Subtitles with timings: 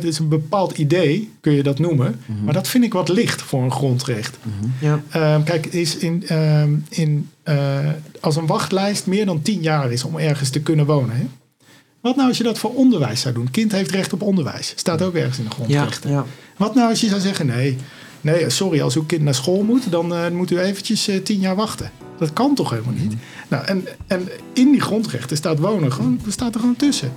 [0.00, 2.20] Het is een bepaald idee, kun je dat noemen.
[2.44, 4.38] Maar dat vind ik wat licht voor een grondrecht.
[4.80, 5.02] Ja.
[5.10, 7.78] Ehm, kijk, is in, ehm, in, eh,
[8.20, 11.16] als een wachtlijst meer dan tien jaar is om ergens te kunnen wonen.
[11.16, 11.26] Hè?
[12.00, 13.50] Wat nou als je dat voor onderwijs zou doen?
[13.50, 14.72] Kind heeft recht op onderwijs.
[14.76, 16.10] Staat ook ergens in de Ja, grondrechten.
[16.10, 16.24] ja.
[16.56, 17.76] Wat nou als je zou zeggen, nee,
[18.20, 21.40] nee sorry, als uw kind naar school moet, dan eh, moet u eventjes eh, tien
[21.40, 21.90] jaar wachten.
[22.18, 23.14] Dat kan toch helemaal niet?
[23.48, 27.12] Nou, en, en in die grondrechten staat wonen gewoon, staat er gewoon tussen.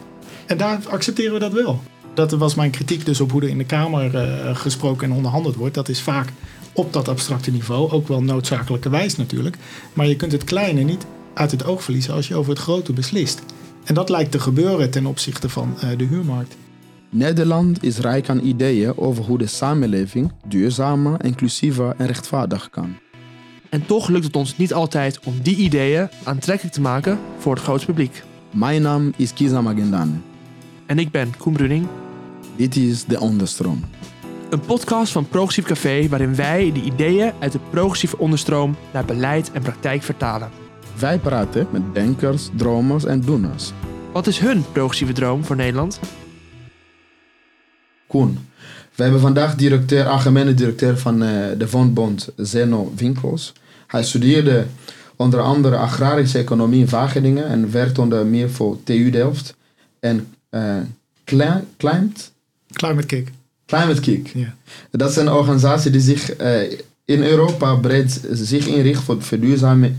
[0.46, 1.82] En daar accepteren we dat wel.
[2.14, 5.55] Dat was mijn kritiek dus op hoe er in de Kamer eh, gesproken en onderhandeld
[5.55, 5.76] wordt.
[5.76, 6.30] Dat is vaak
[6.73, 9.58] op dat abstracte niveau, ook wel noodzakelijkerwijs natuurlijk.
[9.94, 12.94] Maar je kunt het kleine niet uit het oog verliezen als je over het grote
[12.94, 13.44] beslist.
[13.84, 16.55] En dat lijkt te gebeuren ten opzichte van eh, de huurmarkt.
[17.09, 22.95] Nederland is rijk aan ideeën over hoe de samenleving duurzamer, inclusiever en rechtvaardig kan.
[23.70, 27.63] En toch lukt het ons niet altijd om die ideeën aantrekkelijk te maken voor het
[27.63, 28.23] grootste publiek.
[28.52, 30.13] Mijn naam is Kiza Magendane.
[30.85, 31.88] En ik ben Koen Bruning,
[32.57, 33.84] Dit is De Onderstroom.
[34.49, 39.51] een podcast van Progressief Café waarin wij de ideeën uit de progressieve onderstroom naar beleid
[39.51, 40.49] en praktijk vertalen.
[40.99, 43.71] Wij praten met denkers, dromers en doeners.
[44.12, 45.99] Wat is hun progressieve droom voor Nederland?
[48.07, 48.37] Koen,
[48.95, 53.54] we hebben vandaag directeur, algemene directeur van eh, de Woonbond Zeno Winkels.
[53.88, 54.65] Hij studeerde
[55.15, 59.55] onder andere agrarische economie in Wageningen en werkt onder meer voor TU Delft
[59.99, 60.34] en
[61.23, 61.63] Cli-
[62.74, 63.27] Climate, Kick.
[63.66, 64.28] Climate Kick.
[64.34, 64.56] Ja.
[64.91, 66.72] Dat is een organisatie die zich eh,
[67.06, 69.96] in Europa breed zich inricht voor verduurzaming,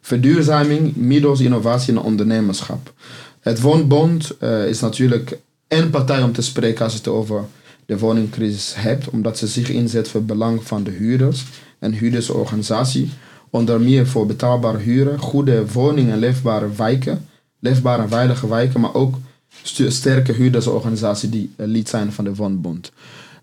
[0.00, 2.92] verduurzaming middels innovatie en ondernemerschap.
[3.40, 7.44] Het Woonbond eh, is natuurlijk een partij om te spreken als je het over
[7.86, 11.44] de woningcrisis hebt, omdat ze zich inzet voor het belang van de huurders
[11.78, 13.10] en huurdersorganisatie.
[13.50, 17.28] Onder meer voor betaalbare huren, goede woningen en leefbare wijken,
[17.60, 19.18] leefbare en veilige wijken, maar ook
[19.88, 22.92] sterke huurdersorganisatie die eh, lid zijn van de Woonbond.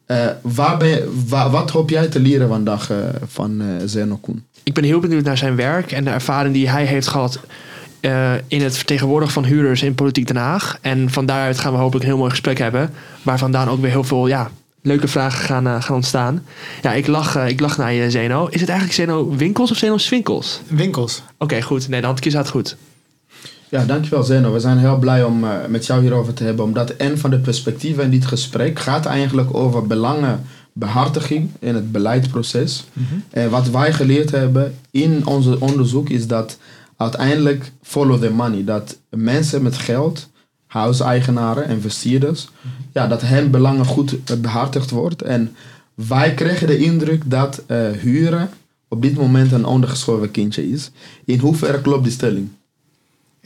[0.07, 4.43] Eh, waar ben je, wat hoop jij te leren vandaag eh, van eh Zeno Koen?
[4.63, 7.39] Ik ben heel benieuwd naar zijn werk en de ervaring die hij heeft gehad
[7.99, 10.77] eh, in het vertegenwoordigen van huurders in Politiek Den Haag.
[10.81, 12.89] En van daaruit gaan we hopelijk een heel mooi gesprek hebben,
[13.21, 14.51] waar vandaan ook weer heel veel ja,
[14.81, 16.45] leuke vragen gaan, gaan ontstaan.
[16.81, 18.45] Ja, ik lach, ik lach naar je, Zeno.
[18.45, 20.61] Is het eigenlijk Zeno Winkels of Zeno Swinkels?
[20.67, 21.23] Winkels.
[21.37, 21.87] Oké, goed.
[21.87, 22.77] Nee, dan had ik je het goed.
[23.69, 24.53] Ja, dankjewel Zeno.
[24.53, 27.39] We zijn heel blij om eh, met jou hierover te hebben, omdat een van de
[27.39, 32.85] perspectieven in dit gesprek gaat eigenlijk over belangenbehartiging in het beleidsproces.
[33.29, 36.57] En wat wij geleerd hebben in ons onderzoek is dat
[36.97, 40.29] uiteindelijk follow the money, dat mensen met geld,
[40.67, 42.47] huiseigenaren, investeerders,
[42.93, 45.21] ja, dat hun belangen goed eh, behartigd wordt.
[45.21, 45.55] En
[45.93, 48.49] wij kregen de indruk dat eh, huren
[48.87, 50.91] op dit moment een ondergeschoven kindje is.
[51.25, 52.49] In hoeverre klopt die stelling?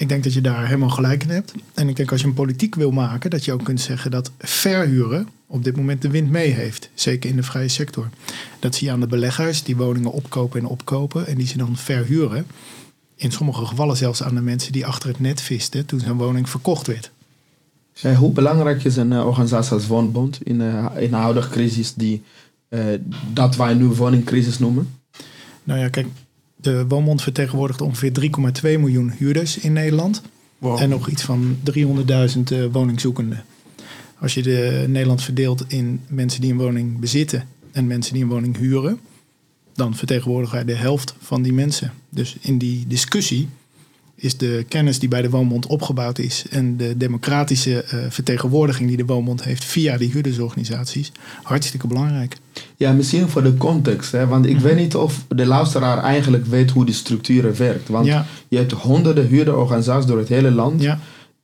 [0.01, 1.53] Ik denk dat je daar helemaal gelijk in hebt.
[1.73, 4.31] En ik denk als je een politiek wil maken, dat je ook kunt zeggen dat
[4.39, 6.89] verhuren op dit moment de wind mee heeft.
[6.93, 8.09] Zeker in de vrije sector.
[8.59, 11.77] Dat zie je aan de beleggers die woningen opkopen en opkopen en die ze dan
[11.77, 12.45] verhuren.
[13.15, 16.49] In sommige gevallen zelfs aan de mensen die achter het net visten toen zo'n woning
[16.49, 17.11] verkocht werd.
[18.17, 22.23] Hoe belangrijk is een eh, organisatie als Woonbond in, eh, in de huidige crisis die
[22.69, 22.85] eh,
[23.33, 24.89] dat wij nu woningcrisis noemen?
[25.63, 26.07] Nou ja, kijk,
[26.61, 30.21] de Woonbond vertegenwoordigt ongeveer 3,2 miljoen huurders in Nederland.
[30.77, 31.83] En nog iets van 300.000
[32.43, 33.43] eh, woningzoekenden.
[34.19, 38.29] Als je de Nederland verdeelt in mensen die een woning bezitten en mensen die een
[38.29, 38.99] woning huren,
[39.73, 41.93] dan vertegenwoordigen wij de helft van die mensen.
[42.09, 43.49] Dus in die discussie
[44.15, 48.97] is de kennis die bij de Woonbond opgebouwd is en de democratische eh, vertegenwoordiging die
[48.97, 51.11] de Woonbond heeft via die huurdersorganisaties
[51.43, 52.37] hartstikke belangrijk.
[52.81, 56.71] Ja, misschien voor de context, hè, want ik weet niet of de luisteraar eigenlijk weet
[56.71, 57.89] hoe die structuur werkt.
[57.89, 58.25] Want Ja.
[58.47, 60.81] je hebt honderden huurderorganisaties door het hele land.
[60.81, 60.99] Ja,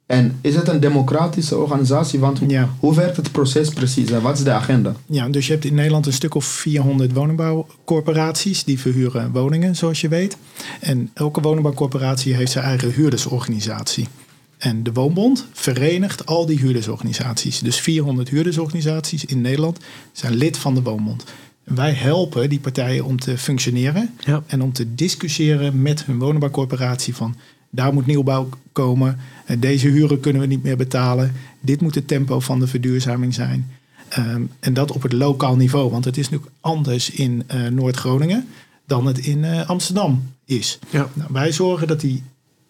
[0.05, 2.19] En is het een democratische organisatie?
[2.19, 2.69] Want hoe, Ja.
[2.79, 4.93] hoe werkt het proces precies en wat is de agenda?
[5.05, 10.01] Ja, dus je hebt in Nederland een stuk of 400 woningbouwcorporaties die verhuren woningen, zoals
[10.01, 10.37] je weet.
[10.79, 14.07] En elke woningbouwcorporatie heeft zijn eigen huurdersorganisatie.
[14.57, 17.59] En de Woonbond verenigt al die huurdersorganisaties.
[17.59, 19.79] Dus 400 huurdersorganisaties in Nederland
[20.11, 21.23] zijn lid van de Woonbond.
[21.63, 24.43] Wij helpen die partijen om te functioneren Ja.
[24.47, 27.35] en om te discussiëren met hun woningbouwcorporatie van
[27.69, 32.07] daar moet nieuwbouw komen, eh, deze huren kunnen we niet meer betalen, dit moet het
[32.07, 33.71] tempo van de verduurzaming zijn.
[34.09, 38.47] Ehm, en dat op het lokaal niveau, want het is nu anders in eh, Noord-Groningen
[38.85, 40.79] dan het in eh, Amsterdam is.
[40.89, 41.09] Ja.
[41.13, 42.23] Nou, wij zorgen dat die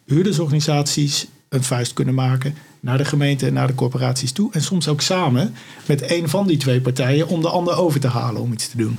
[0.05, 4.51] huurdersorganisaties een vuist kunnen maken naar de gemeente en naar de corporaties toe.
[4.51, 5.53] En soms ook samen
[5.85, 8.77] met een van die twee partijen om de ander over te halen om iets te
[8.77, 8.97] doen.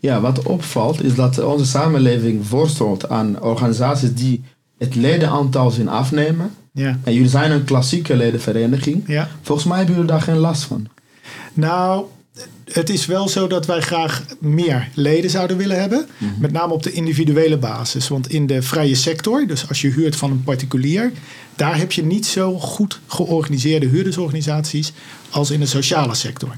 [0.00, 4.42] Ja, wat opvalt is dat onze samenleving voorstelt aan organisaties die
[4.78, 6.50] het ledenaantal zien afnemen.
[6.72, 6.98] Ja.
[7.04, 9.02] En jullie zijn een klassieke ledenvereniging.
[9.06, 9.28] Ja.
[9.42, 10.86] Volgens mij hebben jullie daar geen last van.
[11.52, 12.04] Nou,
[12.72, 16.06] het is wel zo dat wij graag meer leden zouden willen hebben.
[16.38, 18.08] Met name op de individuele basis.
[18.08, 21.12] Want in de vrije sector, dus als je huurt van een particulier,
[21.56, 24.92] daar heb je niet zo goed georganiseerde huurdersorganisaties
[25.30, 26.56] als in de sociale sector.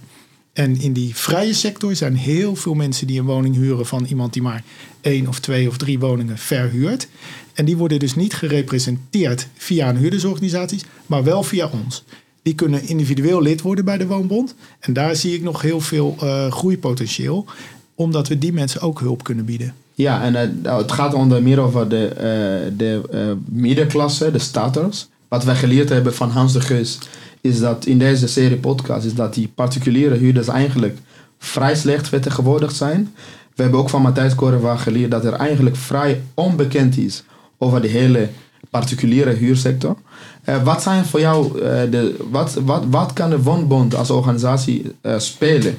[0.52, 4.32] En in die vrije sector zijn heel veel mensen die een woning huren van iemand
[4.32, 4.64] die maar
[5.00, 7.08] één of twee of drie woningen verhuurt.
[7.54, 12.04] En die worden dus niet gerepresenteerd via een huurdersorganisatie, maar wel via ons.
[12.42, 14.54] Die kunnen individueel lid worden bij de Woonbond.
[14.80, 17.46] En daar zie ik nog heel veel uh, groeipotentieel,
[17.94, 19.74] omdat we die mensen ook hulp kunnen bieden.
[19.94, 25.08] Ja, en uh, het gaat onder meer over de, uh, de middenklasse, de starters.
[25.28, 26.98] Wat wij geleerd hebben van Hans de Geus
[27.40, 30.98] is dat in deze serie podcast is dat die particuliere huurders eigenlijk
[31.38, 33.14] vrij slecht vertegenwoordigd zijn.
[33.54, 37.22] We hebben ook van Matthijs Korewa geleerd dat er eigenlijk vrij onbekend is
[37.58, 38.28] over de hele
[38.70, 39.96] particuliere huursector.
[40.44, 44.92] Uh, wat zijn voor jou uh, de, wat, wat, wat kan de Woonbond als organisatie
[45.02, 45.74] uh, spelen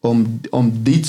[0.00, 1.04] om, om die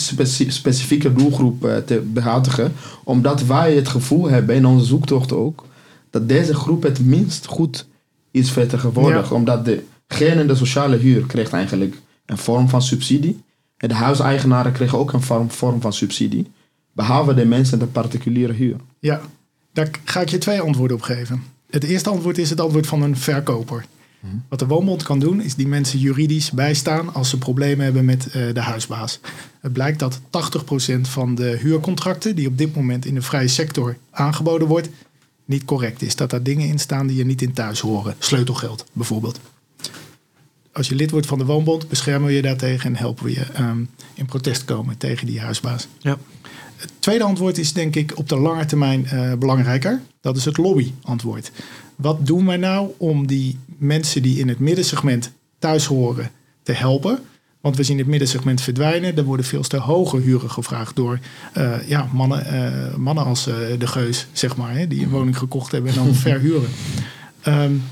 [0.48, 2.74] specifieke doelgroep te behartigen?
[3.04, 5.66] Omdat wij het gevoel hebben in onze zoektocht ook
[6.10, 7.88] dat deze groep het minst goed
[8.32, 9.30] is vertegenwoordigd.
[9.30, 9.36] Ja.
[9.36, 9.66] Omdat
[10.08, 13.44] degene in de sociale huur krijgt eigenlijk een vorm van subsidie.
[13.78, 16.52] En de huiseigenaren kregen ook een vorm, vorm van subsidie.
[16.92, 18.76] Behalve de mensen in de particuliere huur.
[19.00, 19.22] Ja,
[19.76, 21.44] daar ga ik je twee antwoorden op geven.
[21.70, 23.86] Het eerste antwoord is het antwoord van een verkoper.
[24.20, 24.36] Mhm.
[24.50, 28.26] Wat de woonbond kan doen, is die mensen juridisch bijstaan als ze problemen hebben met
[28.28, 29.20] uh, de huisbaas.
[29.60, 33.98] Het blijkt dat 80% van de huurcontracten die op dit moment in de vrije sector
[34.12, 34.90] aangeboden wordt,
[35.46, 36.16] niet correct is.
[36.16, 38.16] Dat daar dingen in staan die je niet in thuis horen.
[38.20, 39.40] Sleutelgeld bijvoorbeeld.
[40.72, 43.46] Als je lid wordt van de woonbond, beschermen we je daartegen en helpen we je
[43.60, 45.88] um, in protest komen tegen die huisbaas.
[46.00, 46.18] Ja.
[46.86, 50.02] Het tweede antwoord is denk ik op de lange termijn uh, belangrijker.
[50.22, 51.52] Dat is het lobbyantwoord.
[51.96, 56.32] Wat doen wij nou om die mensen die in het middensegment thuis horen
[56.64, 57.20] te helpen?
[57.62, 59.18] Want we zien het middensegment verdwijnen.
[59.18, 61.20] Er worden veel te hoge huren gevraagd door
[61.58, 63.44] uh, ja, mannen, uh, mannen als
[63.80, 66.70] de geus, zeg maar, hè, die een woning gekocht hebben en dan verhuren.
[67.48, 67.84] Um,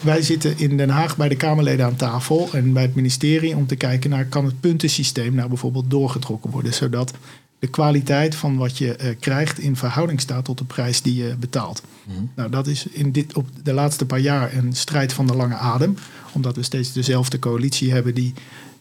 [0.00, 3.66] wij zitten in Den Haag bij de Kamerleden aan tafel en bij het ministerie om
[3.66, 7.12] te kijken naar kan het puntensysteem nou bijvoorbeeld doorgetrokken worden, zodat
[7.64, 11.34] de kwaliteit van wat je uh, krijgt in verhouding staat tot de prijs die je
[11.38, 11.82] betaalt.
[12.04, 12.30] Mm.
[12.36, 15.54] Nou, dat is in dit, op de laatste paar jaar een strijd van de lange
[15.54, 15.96] adem,
[16.32, 18.34] omdat we steeds dezelfde coalitie hebben die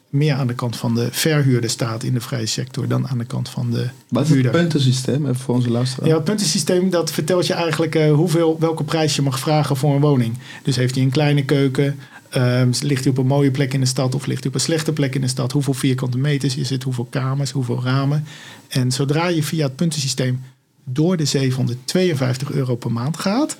[0.09, 3.25] meer aan de kant van de verhuurder staat in de vrije sector dan aan de
[3.25, 6.09] kant van de Wat is het puntensysteem even voor onze luisteraar?
[6.09, 9.95] Ja, het puntensysteem dat vertelt je eigenlijk uh, hoeveel, welke prijs je mag vragen voor
[9.95, 10.37] een woning.
[10.63, 11.99] Dus heeft hij een kleine keuken,
[12.37, 14.61] uh, ligt hij op een mooie plek in de stad of ligt hij op een
[14.61, 15.51] slechte plek in de stad?
[15.51, 16.83] Hoeveel vierkante meters is het?
[16.83, 17.51] Hoeveel kamers?
[17.51, 18.25] Hoeveel ramen?
[18.67, 20.41] En zodra je via het puntensysteem
[20.83, 23.57] door de 752 euro per maand gaat,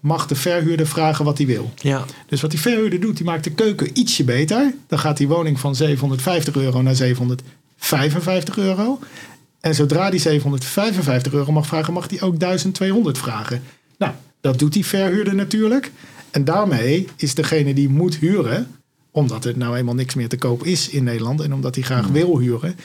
[0.00, 1.72] mag de verhuurder vragen wat hij wil.
[1.76, 2.04] Ja.
[2.26, 4.74] Dus wat die verhuurder doet, die maakt de keuken ietsje beter.
[4.86, 8.98] Dan gaat die woning van 750 euro naar 755 euro.
[9.60, 13.62] En zodra die 755 euro mag vragen, mag die ook 1200 vragen.
[13.98, 15.90] Nou, dat doet die verhuurder natuurlijk.
[16.32, 18.66] En daarmee is degene die moet huren,
[19.10, 22.04] omdat er nou eenmaal niks meer te koop is in Nederland en omdat hij graag
[22.04, 22.12] hmm.
[22.12, 22.76] wil huren,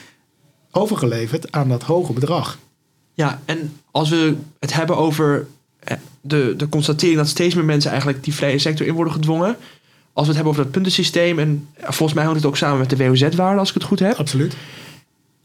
[0.70, 2.58] overgeleverd aan dat hoge bedrag.
[3.14, 5.46] Ja, en als we het hebben over
[5.78, 9.56] eh, de, de constatering dat steeds meer mensen eigenlijk die vrije sector in worden gedwongen.
[10.12, 12.90] Als we het hebben over dat puntensysteem, en volgens mij hangt het ook samen met
[12.90, 14.14] de WOZ-waarde, als ik het goed heb.
[14.14, 14.54] Absoluut.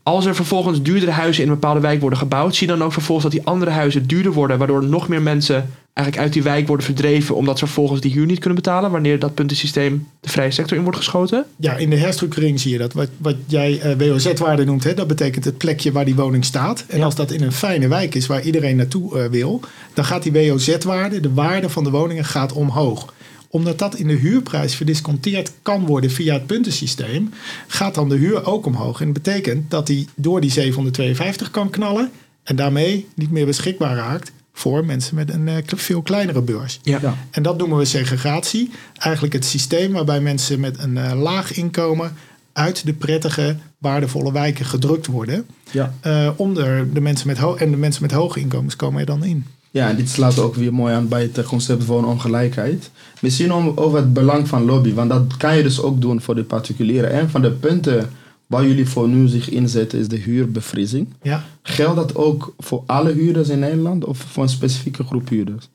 [0.04, 2.94] Als er vervolgens duurdere huizen in een bepaalde wijk worden gebouwd, zie je dan ook
[2.94, 6.68] vervolgens dat die andere huizen duurder worden, waardoor nog meer mensen eigenlijk uit die wijk
[6.68, 10.52] worden verdreven, omdat ze vervolgens die huur niet kunnen betalen, wanneer dat puntensysteem de vrije
[10.52, 11.46] sector in wordt geschoten?
[11.56, 12.94] Ja, in de herstructurering zie je dat.
[12.94, 16.46] Wat, wat jij uh, eh, WOZ-waarde noemt, hè, dat betekent het plekje waar die woning
[16.46, 16.86] staat.
[16.88, 19.60] En als dat in een fijne wijk is waar iedereen naartoe uh, wil,
[19.94, 23.14] dan gaat die WOZ-waarde, de waarde van de woningen, gaat omhoog
[23.48, 27.30] omdat dat in de huurprijs verdisconteerd kan worden via het puntensysteem,
[27.68, 29.00] gaat dan de huur ook omhoog.
[29.00, 32.12] En dat betekent dat hij door die 752 kan knallen
[32.44, 36.80] en daarmee niet meer beschikbaar raakt voor mensen met een uh, veel kleinere beurs.
[36.84, 37.16] Ja.
[37.32, 38.70] En dat noemen we segregatie.
[38.98, 42.14] Eigenlijk het systeem waarbij mensen met een uh, laag inkomen
[42.54, 45.46] uit de prettige, waardevolle wijken gedrukt worden.
[45.72, 45.94] Ja.
[46.06, 49.46] Uh, om de mensen met en de mensen met hoge inkomens komen er dan in.
[49.72, 52.90] Ja, en dit slaat ook weer mooi aan bij het concept van ongelijkheid.
[53.22, 56.36] Misschien om, over het belang van lobby, want dat kan je dus ook doen voor
[56.36, 57.20] de particulieren.
[57.20, 58.10] Een van de punten
[58.54, 61.08] waar jullie voor nu zich inzetten is de huurbevriezing.
[61.22, 61.46] Ja.
[61.62, 65.70] Geldt dat ook voor alle huurders in Nederland of voor een specifieke groep huurders?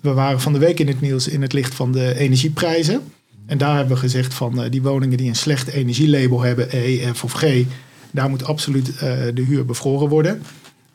[0.00, 3.00] We waren van de week in het nieuws in het licht van de energieprijzen.
[3.46, 7.12] En daar hebben we gezegd van uh, die woningen die een slecht energielabel hebben, E,
[7.12, 7.64] F of G,
[8.10, 9.00] daar moet absoluut uh,
[9.34, 10.42] de huur bevroren worden.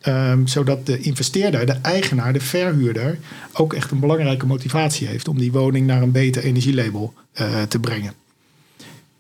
[0.08, 3.20] Um, zodat de investeerder, de eigenaar, de verhuurder
[3.54, 7.80] ook echt een belangrijke motivatie heeft om die woning naar een beter energielabel uh, te
[7.80, 8.14] brengen.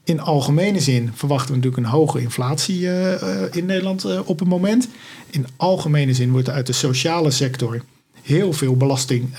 [0.05, 4.39] In algemene zin verwachten we natuurlijk een hoge inflatie eh, eh, in Nederland eh, op
[4.39, 4.87] het moment.
[5.29, 7.81] In algemene zin wordt er uit de sociale sector
[8.21, 9.29] heel veel belasting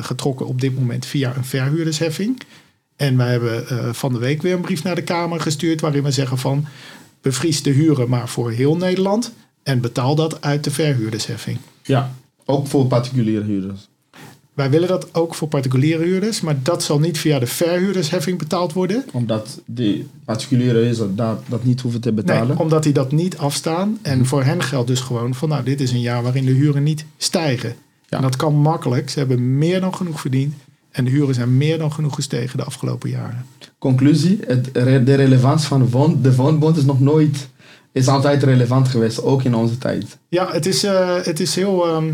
[0.00, 2.40] getrokken op dit moment via een verhuurdersheffing.
[2.96, 6.10] En wij hebben van de week weer een brief naar de Kamer gestuurd waarin we
[6.10, 6.66] zeggen van
[7.20, 11.58] bevries de huren maar voor heel Nederland en betaal dat uit de verhuurdersheffing.
[11.82, 12.14] Ja,
[12.44, 13.89] ook voor particuliere huurders.
[14.54, 18.72] Wij willen dat ook voor particuliere huurders, maar dat zal niet via de verhuurdersheffing betaald
[18.72, 19.04] worden.
[19.12, 22.48] Omdat die particuliere huurders dat, dat niet hoeven te betalen.
[22.48, 23.98] Nee, omdat die dat niet afstaan.
[24.02, 26.82] En voor hen geldt dus gewoon van, nou, dit is een jaar waarin de huren
[26.82, 27.74] niet stijgen.
[28.08, 28.16] Ja.
[28.16, 29.10] En dat kan makkelijk.
[29.10, 30.54] Ze hebben meer dan genoeg verdiend.
[30.90, 33.46] En de huren zijn meer dan genoeg gestegen de afgelopen jaren.
[33.78, 37.48] Conclusie, het, de relevantie van de, woon, de woonbond is nog nooit,
[37.92, 40.18] is altijd relevant geweest, ook in onze tijd.
[40.28, 41.86] Ja, het is, eh, het is heel.
[41.88, 42.12] ehm,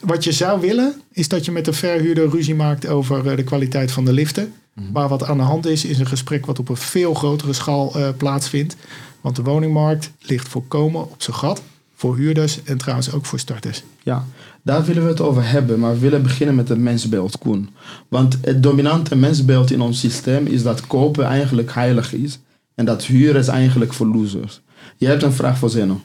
[0.00, 3.44] wat je zou willen, is dat je met de verhuurder ruzie maakt over eh, de
[3.44, 4.52] kwaliteit van de liften.
[4.92, 7.94] Maar wat aan de hand is, is een gesprek wat op een veel grotere schaal
[7.94, 8.76] eh, plaatsvindt.
[9.20, 11.62] Want de woningmarkt ligt volkomen op zijn gat.
[11.94, 13.82] Voor huurders en trouwens ook voor starters.
[14.02, 14.26] Ja,
[14.62, 17.68] daar willen we het over hebben, maar we willen beginnen met het mensbeeld, Koen.
[18.08, 22.38] Want het dominante mensbeeld in ons systeem is dat kopen eigenlijk heilig is
[22.74, 24.60] en dat huren is eigenlijk voor losers.
[24.96, 26.00] Je hebt een vraag voor Zeno.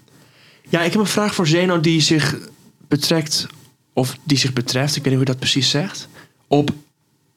[0.69, 2.37] Ja, ik heb een vraag voor Zeno die zich
[2.87, 3.47] betrekt,
[3.95, 6.07] of die zich betreft, ik weet niet hoe je dat precies zegt,
[6.47, 6.71] op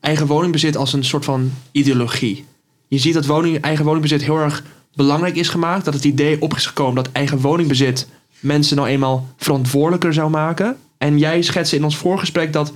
[0.00, 2.45] eigen woningbezit als een soort van ideologie.
[2.88, 4.62] Je ziet dat woning, eigen woningbezit heel erg
[4.95, 8.09] belangrijk is gemaakt, dat het idee op is gekomen dat eigen woningbezit
[8.41, 10.77] mensen nou eenmaal verantwoordelijker zou maken.
[10.99, 12.73] En jij schetste in ons voorgesprek dat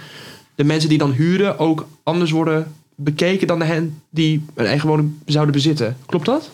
[0.54, 4.88] de mensen die dan huren ook anders worden bekeken dan de hen die een eigen
[4.88, 5.96] woning zouden bezitten.
[6.06, 6.50] Klopt dat?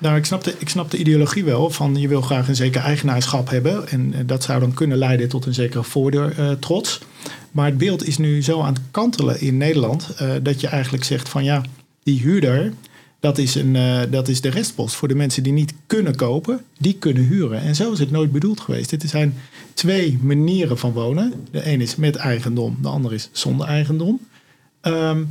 [0.00, 2.82] Nou, ik snap, de, ik snap de ideologie wel van je wil graag een zeker
[2.82, 3.88] eigenaarschap hebben.
[3.88, 6.80] En eh, dat zou dan kunnen leiden tot een zekere voordeur eh.
[7.50, 11.04] Maar het beeld is nu zo aan het kantelen in Nederland eh, dat je eigenlijk
[11.04, 11.62] zegt van ja,
[12.02, 12.72] die huurder,
[13.20, 13.76] dat is, een,
[14.10, 17.60] dat is de restpost voor de mensen die niet kunnen kopen, die kunnen huren.
[17.60, 18.90] En zo is het nooit bedoeld geweest.
[18.90, 19.34] Dit zijn
[19.74, 21.32] twee manieren van wonen.
[21.50, 24.20] De een is met eigendom, de ander is zonder eigendom.
[24.80, 25.22] Ehm,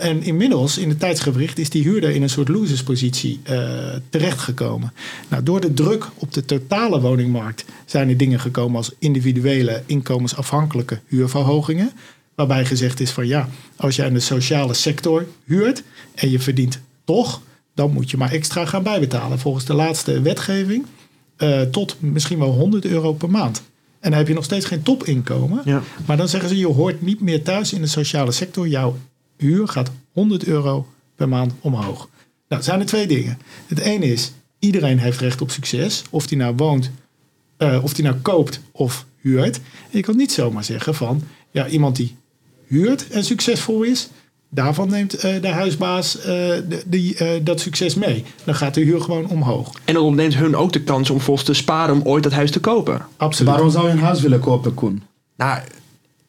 [0.00, 3.68] en inmiddels, in het tijdsgewricht, is die huurder in een soort loserspositie eh
[4.10, 4.92] terechtgekomen.
[5.28, 11.00] Nou, door de druk op de totale woningmarkt zijn er dingen gekomen als individuele inkomensafhankelijke
[11.06, 11.92] huurverhogingen.
[12.34, 15.82] Waarbij gezegd is van ja, als jij in de sociale sector huurt
[16.14, 17.42] en je verdient toch,
[17.74, 19.38] dan moet je maar extra gaan bijbetalen.
[19.38, 20.86] Volgens de laatste wetgeving
[21.36, 23.62] eh, tot misschien wel 100 euro per maand.
[24.00, 25.62] En dan heb je nog steeds geen topinkomen.
[25.64, 25.82] Ja.
[26.06, 28.68] Maar dan zeggen ze, je hoort niet meer thuis in de sociale sector.
[28.68, 28.96] Jouw
[29.40, 32.08] huur gaat 100 euro per maand omhoog.
[32.48, 33.38] Nou, zijn er twee dingen.
[33.66, 36.02] Het ene is, iedereen heeft recht op succes.
[36.10, 36.90] Of die nou woont,
[37.56, 39.56] eh, of die nou koopt of huurt.
[39.56, 42.16] En je kan niet zomaar zeggen van, ja, iemand die
[42.66, 44.08] huurt en succesvol is...
[44.52, 48.24] Daarvan neemt eh, de huisbaas eh, de, die, eh, dat succes mee.
[48.44, 49.72] Dan gaat de huur gewoon omhoog.
[49.84, 52.50] En dan ontneemt hun ook de kans om volgens te sparen om ooit dat huis
[52.50, 53.06] te kopen.
[53.16, 53.52] Absoluut.
[53.52, 55.02] Waarom zou je een huis willen kopen, Koen?
[55.36, 55.60] Nou,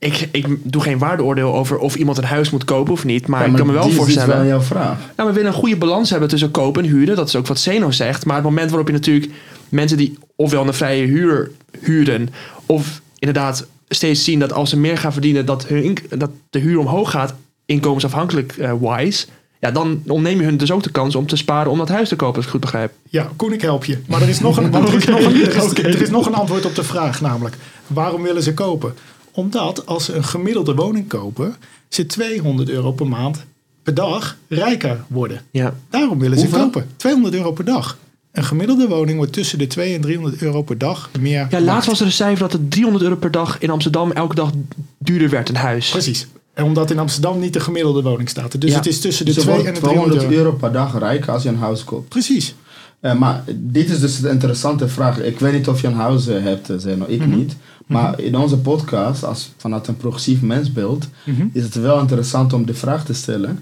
[0.02, 3.28] ik, ik doe geen waardeoordeel over of iemand een huis moet kopen of niet.
[3.28, 4.38] Maar, Ja, ik kan me wel is dus voorstellen.
[4.38, 4.98] wel jouw vraag.
[5.16, 7.16] Nou, we willen een goede balans hebben tussen kopen en huren.
[7.16, 8.26] Dat is ook wat Zeno zegt.
[8.26, 9.32] Maar het moment waarop je natuurlijk
[9.70, 12.30] mensen die ofwel een vrije huur huren...
[12.66, 15.46] of inderdaad steeds zien dat als ze meer gaan verdienen...
[15.46, 17.34] dat, hun dat de huur omhoog gaat,
[17.66, 19.26] inkomensafhankelijk eh, wise...
[19.60, 22.10] Ja, dan ontneem je hun dus ook de kans om te sparen om dat huis
[22.10, 22.94] te kopen, als ik het goed begrijp.
[23.10, 23.98] Ja, Koen, ik help je.
[24.08, 26.26] Maar er is nog een, want er is nog een, er is, er is nog
[26.26, 27.56] een antwoord op de vraag, namelijk
[27.88, 28.94] waarom willen ze kopen?
[29.32, 31.56] Omdat als ze een gemiddelde woning kopen,
[31.90, 33.46] ze 200 euro per maand
[33.84, 35.42] per dag rijker worden.
[35.52, 35.74] Ja.
[35.90, 36.64] Daarom willen ze Hoeveel?
[36.64, 36.88] kopen.
[36.96, 37.98] 200 euro per dag.
[38.32, 41.32] Een gemiddelde woning wordt tussen de 200 en 300 euro per dag meer.
[41.40, 41.64] Ja, waard.
[41.64, 44.50] laatst was er een cijfer dat het 300 euro per dag in Amsterdam elke dag
[44.98, 45.90] duurder werd, een huis.
[45.90, 46.28] Precies.
[46.54, 48.62] En omdat in Amsterdam niet de gemiddelde woning staat.
[48.62, 48.76] Dus Ja.
[48.76, 50.46] het is tussen de Dus je 2 wordt en de 300 200 euro.
[50.52, 52.10] euro per dag rijk als je een huis koopt.
[52.10, 52.56] Precies.
[53.02, 55.20] Eh, maar dit is dus de interessante vraag.
[55.20, 57.06] Ik weet niet of je een huis hebt, eh, Zeno.
[57.08, 57.36] Ik Mhm.
[57.38, 57.56] niet.
[57.88, 61.46] Maar in onze podcast, als vanuit een progressief mensbeeld, Mhm.
[61.54, 63.60] is het wel interessant om de vraag te stellen.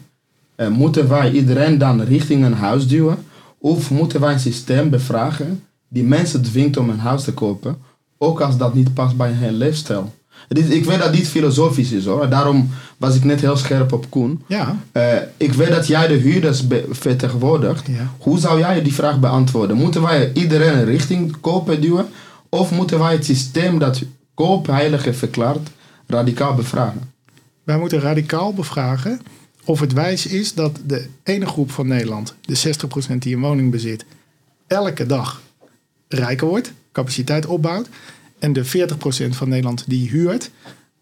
[0.55, 3.17] eh, moeten wij iedereen dan richting een huis duwen?
[3.57, 7.77] Of moeten wij een systeem bevragen die mensen dwingt om een huis te kopen?
[8.17, 10.13] Ook als dat niet past bij hun leefstijl.
[10.47, 12.29] Ik weet dat dit filosofisch is hoor.
[12.29, 14.43] Daarom was ik net heel scherp op Koen.
[14.47, 14.77] Ja.
[14.91, 17.87] Eh, ik weet dat jij de huurders vertegenwoordigt.
[17.87, 18.13] Ja.
[18.17, 19.77] Hoe zou jij die vraag beantwoorden?
[19.77, 22.07] Moeten wij iedereen een richting kopen duwen?
[22.49, 24.01] Of moeten wij het systeem dat
[24.33, 25.69] koop heilige verklaart
[26.07, 27.11] radicaal bevragen?
[27.63, 29.21] Wij moeten radicaal bevragen
[29.69, 32.75] of het wijs is dat de ene groep van Nederland, de
[33.13, 34.05] 60% die een woning bezit,
[34.67, 35.41] elke dag
[36.07, 37.89] rijker wordt, capaciteit opbouwt.
[38.39, 38.69] En de 40%
[39.29, 40.51] van Nederland die huurt,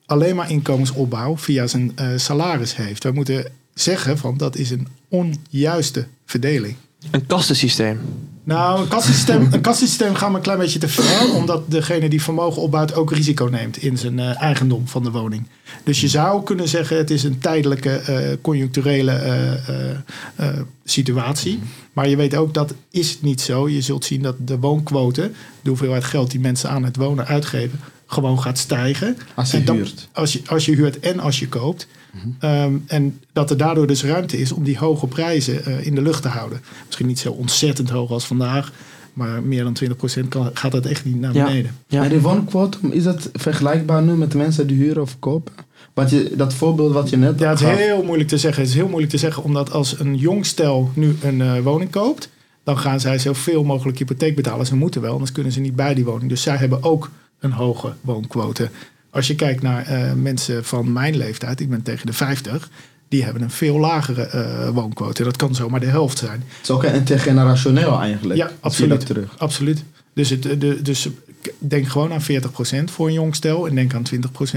[0.05, 3.03] alleen maar inkomensopbouw via zijn eh, salaris heeft.
[3.03, 6.75] Wij moeten zeggen van dat is een onjuiste verdeling.
[7.11, 7.99] Een kastensysteem.
[8.47, 12.21] Nou, een kassensysteem, een kassensysteem gaat me een klein beetje te ver, omdat degene die
[12.21, 15.47] vermogen opbouwt ook risico neemt in zijn eh, eigendom van de woning.
[15.83, 20.47] Dus je zou kunnen zeggen, het is een tijdelijke, eh, conjuncturele eh,
[20.83, 21.59] situatie.
[21.93, 23.69] Maar je weet ook dat is niet zo.
[23.69, 27.79] Je zult zien dat de woonquote, de hoeveelheid geld die mensen aan het wonen uitgeven,
[28.05, 29.17] gewoon gaat stijgen.
[29.33, 30.07] Als je dan- huurt.
[30.11, 31.87] Als je, als je huurt en als je koopt.
[32.39, 36.01] Ehm, en dat er daardoor dus ruimte is om die hoge prijzen eh, in de
[36.01, 36.61] lucht te houden.
[36.85, 38.71] Misschien niet zo ontzettend hoog als vandaag.
[39.13, 41.45] Maar meer dan 20% kan, gaat dat echt niet naar Ja.
[41.45, 41.75] beneden.
[41.87, 42.03] Ja.
[42.03, 45.53] En die woonquotum, is dat vergelijkbaar nu met de mensen die huren of kopen?
[45.93, 47.71] Wat je, dat voorbeeld wat je net Ja, het gaf.
[47.71, 48.61] is heel moeilijk te zeggen.
[48.61, 51.91] Het is heel moeilijk te zeggen, omdat als een jong stel nu een eh, woning
[51.91, 52.29] koopt,
[52.63, 54.65] dan gaan zij zoveel mogelijk hypotheek betalen.
[54.65, 56.29] Ze moeten wel, anders kunnen ze niet bij die woning.
[56.29, 57.09] Dus zij hebben ook
[57.39, 58.69] een hoge woonquote.
[59.09, 62.69] Als je kijkt naar eh, mensen van mijn leeftijd, ik ben tegen de 50,
[63.07, 65.23] die hebben een veel lagere eh woonquote.
[65.23, 66.43] Dat kan zomaar de helft zijn.
[66.47, 68.39] Het is ook een intergenerationeel eigenlijk.
[68.39, 69.05] Ja, absoluut.
[69.05, 69.35] terug.
[69.37, 69.83] Absoluut.
[70.17, 71.09] Dus, het, de, dus
[71.57, 74.03] denk gewoon aan 40% voor een jong stel en denk aan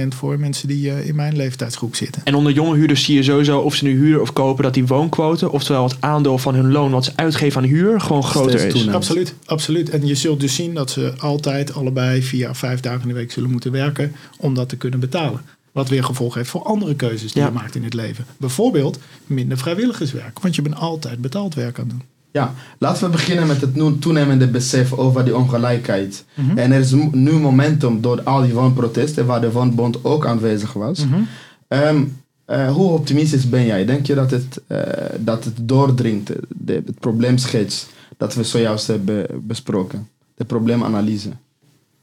[0.04, 2.22] 20% voor mensen die eh, in mijn leeftijdsgroep zitten.
[2.24, 4.86] En onder jonge huurders zie je sowieso, of ze nu huren of kopen, dat die
[4.86, 8.88] woonquote, oftewel het aandeel van hun loon wat ze uitgeven aan huur, gewoon groter is.
[8.88, 9.90] Absoluut, absoluut.
[9.90, 13.14] En je zult dus zien dat ze altijd allebei vier à vijf dagen in de
[13.14, 15.40] week zullen moeten werken om dat te kunnen betalen.
[15.72, 17.48] Wat weer gevolg heeft voor andere keuzes die Ja.
[17.48, 18.24] je maakt in het leven.
[18.36, 22.02] Bijvoorbeeld minder vrijwilligerswerk, want je bent altijd betaald werk aan het doen.
[22.32, 26.24] Ja, laten we beginnen met het toenemende besef over die ongelijkheid.
[26.34, 26.58] Mhm.
[26.58, 31.06] En er is nu momentum door al die woonprotesten, waar de Woonbond ook aanwezig was.
[31.06, 31.20] Mhm.
[31.68, 32.02] Ehm,
[32.44, 33.84] eh, hoe optimistisch ben jij?
[33.84, 34.80] Denk je dat het, eh,
[35.18, 40.08] dat het doordringt, de, het probleemschets dat we zojuist hebben besproken?
[40.34, 41.30] De probleemanalyse.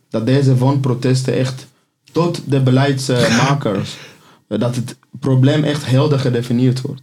[0.09, 1.67] Dat deze woonprotesten echt
[2.11, 3.97] tot de beleidsmakers,
[4.47, 7.01] dat het probleem echt helder gedefinieerd wordt.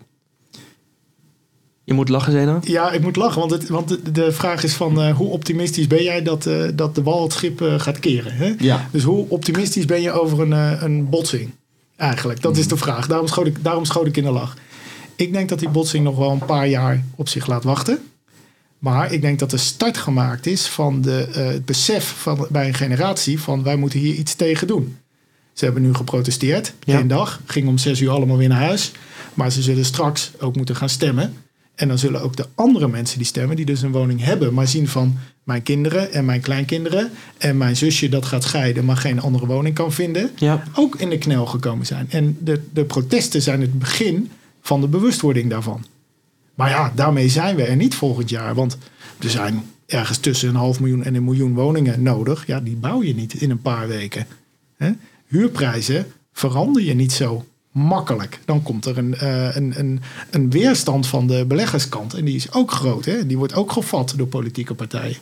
[1.84, 2.60] Je moet lachen, Zena.
[2.64, 5.86] Ja, ik moet lachen, want, het, want de, de vraag is van eh, hoe optimistisch
[5.86, 8.32] ben jij dat, eh, dat de wal het schip eh, gaat keren?
[8.36, 8.54] Hè?
[8.58, 8.88] Ja.
[8.90, 11.50] Dus hoe optimistisch ben je over een, eh, een botsing?
[11.96, 13.06] Eigenlijk, dat is de vraag.
[13.06, 14.56] Daarom schoot, ik, daarom schoot ik in de lach.
[15.16, 17.98] Ik denk dat die botsing nog wel een paar jaar op zich laat wachten.
[18.78, 22.66] Maar ik denk dat de start gemaakt is van de, eh, het besef van, bij
[22.66, 24.96] een generatie van wij moeten hier iets tegen doen.
[25.52, 26.98] Ze hebben nu geprotesteerd, Ja.
[26.98, 27.40] één dag.
[27.46, 28.92] Ging om zes uur allemaal weer naar huis.
[29.34, 31.34] Maar ze zullen straks ook moeten gaan stemmen.
[31.74, 34.68] En dan zullen ook de andere mensen die stemmen, die dus een woning hebben, maar
[34.68, 39.20] zien van mijn kinderen en mijn kleinkinderen en mijn zusje dat gaat scheiden, maar geen
[39.20, 40.62] andere woning kan vinden, Ja.
[40.74, 42.06] ook in de knel gekomen zijn.
[42.10, 45.84] En de, de protesten zijn het begin van de bewustwording daarvan.
[46.54, 48.54] Maar ja, daarmee zijn we er niet volgend jaar.
[48.54, 48.78] Want
[49.18, 52.46] er zijn ergens tussen een half miljoen en een miljoen woningen nodig.
[52.46, 54.26] Ja, die bouw je niet in een paar weken.
[55.26, 58.40] Huurprijzen verander je niet zo makkelijk.
[58.44, 62.14] Dan komt er een, eh, een, een, een weerstand van de beleggerskant.
[62.14, 63.04] En die is ook groot.
[63.04, 63.26] Hè?
[63.26, 65.16] Die wordt ook gevat door politieke partijen.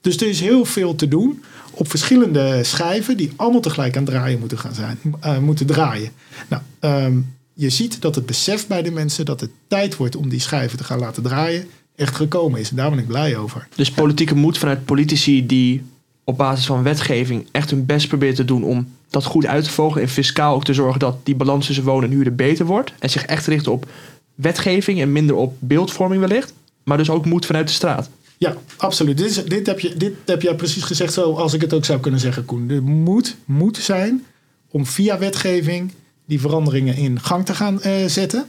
[0.00, 4.12] Dus er is heel veel te doen op verschillende schijven die allemaal tegelijk aan het
[4.12, 6.10] draaien moeten gaan zijn, eh, moeten draaien.
[6.48, 7.18] Nou, ehm,
[7.54, 10.78] je ziet dat het besef bij de mensen dat het tijd wordt om die schijven
[10.78, 12.68] te gaan laten draaien, echt gekomen is.
[12.68, 13.68] Daar ben ik blij over.
[13.74, 15.82] Dus politieke moed vanuit politici die
[16.24, 19.70] op basis van wetgeving echt hun best proberen te doen om dat goed uit te
[19.70, 20.02] vogelen.
[20.02, 22.92] En fiscaal ook te zorgen dat die balans tussen wonen en huren beter wordt.
[22.98, 23.86] En zich echt richten op
[24.34, 26.52] wetgeving en minder op beeldvorming wellicht.
[26.84, 28.10] Maar dus ook moed vanuit de straat.
[28.38, 29.16] Ja, absoluut.
[29.16, 32.00] Dit, is, dit, heb je, dit heb jij precies gezegd zoals ik het ook zou
[32.00, 32.70] kunnen zeggen, Koen.
[32.70, 34.24] Er moet, moet zijn
[34.70, 35.92] om via wetgeving
[36.24, 38.46] die veranderingen in gang te gaan eh, zetten.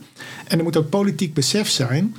[0.48, 2.16] En er moet ook politiek besef zijn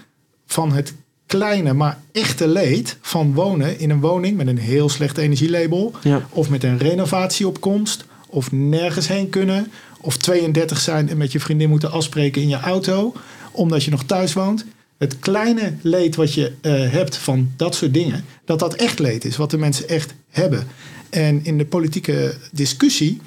[0.46, 0.94] van het
[1.26, 5.92] kleine, maar echte leed van wonen in een woning met een heel slecht energielabel.
[6.02, 6.26] Ja.
[6.30, 8.04] Of met een renovatieopkomst.
[8.30, 9.70] Of nergens heen kunnen.
[10.00, 13.12] Of 32 zijn en met je vriendin moeten afspreken in je auto.
[13.50, 14.64] Omdat je nog thuis woont.
[14.98, 18.24] Het kleine leed wat je eh, hebt van dat soort dingen.
[18.44, 19.36] Dat dat echt leed is.
[19.36, 20.66] Wat de mensen echt hebben.
[21.10, 23.20] En in de politieke discussie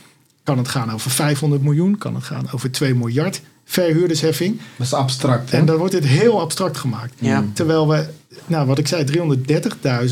[0.43, 1.97] kan het gaan over 500 miljoen.
[1.97, 4.59] Kan het gaan over 2 miljard verhuurdersheffing.
[4.77, 5.51] Dat is abstract.
[5.51, 5.57] Hè?
[5.57, 7.13] En dan wordt het heel abstract gemaakt.
[7.19, 7.45] Ja.
[7.53, 8.05] Terwijl we,
[8.45, 9.05] nou wat ik zei,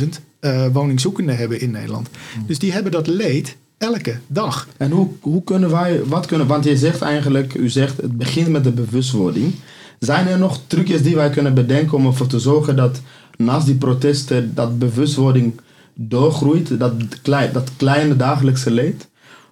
[0.03, 0.07] 330.000
[0.39, 2.09] eh woningzoekenden hebben in Nederland.
[2.45, 4.67] Dus die hebben dat leed elke dag.
[4.77, 8.47] En hoe, hoe kunnen wij, wat kunnen, want je zegt eigenlijk, u zegt het begint
[8.47, 9.53] met de bewustwording.
[9.99, 13.01] Zijn er nog trucjes die wij kunnen bedenken om ervoor te zorgen dat
[13.37, 15.59] naast die protesten dat bewustwording
[15.93, 19.07] doorgroeit, dat, klei, dat kleine dagelijkse leed?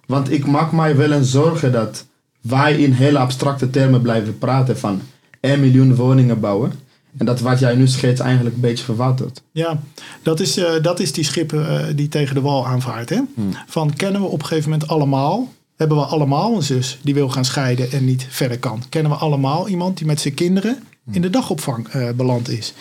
[0.06, 2.06] Want ik maak mij wel een zorgen dat
[2.40, 5.00] wij in hele abstracte termen blijven praten van
[5.40, 6.72] 1 miljoen woningen bouwen.
[7.16, 9.42] En dat wat jij nu schetst eigenlijk een beetje verwatert.
[9.52, 9.80] Ja,
[10.22, 13.08] dat is, eh, dat is die schip eh, die tegen de wal aanvaart.
[13.08, 13.20] Hè?
[13.66, 17.28] Van kennen we op een gegeven moment allemaal, hebben we allemaal een zus die wil
[17.28, 18.82] gaan scheiden en niet verder kan?
[18.88, 22.74] Kennen we allemaal iemand die met zijn kinderen in de dagopvang eh, beland is?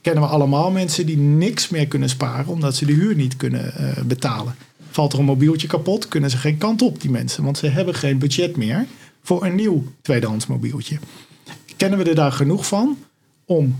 [0.00, 3.74] kennen we allemaal mensen die niks meer kunnen sparen omdat ze de huur niet kunnen
[4.06, 4.54] betalen.
[4.90, 7.44] Valt er een mobieltje kapot, kunnen ze geen kant op, die mensen.
[7.44, 8.86] Want ze hebben geen budget meer
[9.22, 10.98] voor een nieuw tweedehands mobieltje.
[11.76, 12.96] Kennen we er daar genoeg van
[13.46, 13.76] om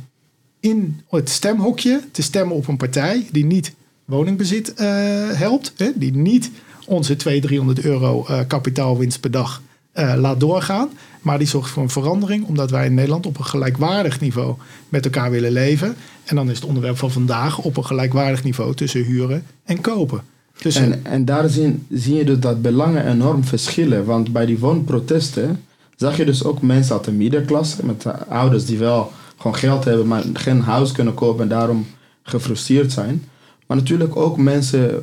[0.61, 3.75] in het stemhokje te stemmen op een partij die niet
[4.05, 4.87] woningbezit eh,
[5.31, 6.51] helpt, hè, die niet
[6.87, 10.89] onze 200, 300 euro eh, kapitaalwinst per dag eh, laat doorgaan,
[11.21, 14.55] maar die zorgt voor een verandering omdat wij in Nederland op een gelijkwaardig niveau
[14.89, 15.97] met elkaar willen leven.
[16.25, 20.21] En dan is het onderwerp van vandaag op een gelijkwaardig niveau tussen huren en kopen.
[20.63, 24.05] En, en daar zien, zie je dus dat belangen enorm verschillen.
[24.05, 25.65] Want bij die woonprotesten
[25.97, 29.85] zag je dus ook mensen uit de middenklasse, met de ouders die wel gewoon geld
[29.85, 31.87] hebben, maar geen huis kunnen kopen en daarom
[32.23, 33.25] gefrustreerd zijn.
[33.67, 35.01] Maar natuurlijk ook mensen,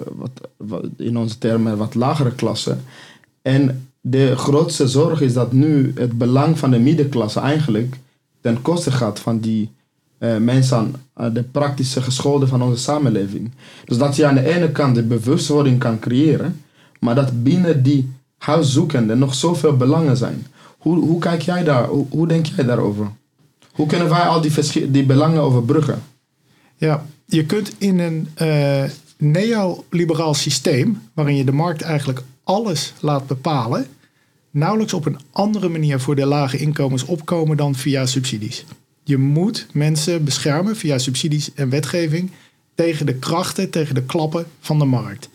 [0.57, 2.75] wat, in onze termen, wat lagere klasse.
[3.41, 7.99] En de grootste zorg is dat nu het belang van de middenklasse eigenlijk
[8.41, 9.71] ten koste gaat van die
[10.17, 13.51] eh, mensen aan de praktische geschoolden van onze samenleving.
[13.85, 16.61] Dus dat je aan de ene kant de bewustwording kan creëren,
[16.99, 20.45] maar dat binnen die huiszoekenden nog zoveel belangen zijn.
[20.77, 23.11] Hoe, hoe kijk jij daar, hoe, hoe denk jij daarover?
[23.73, 24.41] Hoe kunnen wij al
[24.91, 26.03] die, belangen overbruggen?
[26.77, 28.83] Ja, je kunt in een eh,
[29.17, 33.87] neoliberaal systeem, waarin je de markt eigenlijk alles laat bepalen,
[34.51, 38.65] nauwelijks op een andere manier voor de lage inkomens opkomen dan via subsidies.
[39.03, 42.31] Je moet mensen beschermen via subsidies en wetgeving
[42.75, 45.29] tegen de krachten, tegen de klappen van de markt.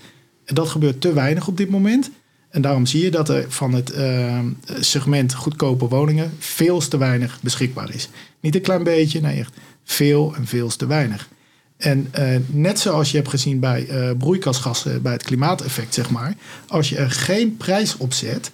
[0.44, 2.10] En dat gebeurt te weinig op dit moment.
[2.58, 4.38] En daarom zie je dat er van het eh,
[4.80, 8.08] segment goedkope woningen veel te weinig beschikbaar is.
[8.40, 11.28] Niet een klein beetje, nee echt veel en veel te weinig.
[11.76, 16.34] En eh, net zoals je hebt gezien bij eh, broeikasgassen, bij het klimaateffect, zeg maar.
[16.68, 18.50] Als je er geen prijs op zet,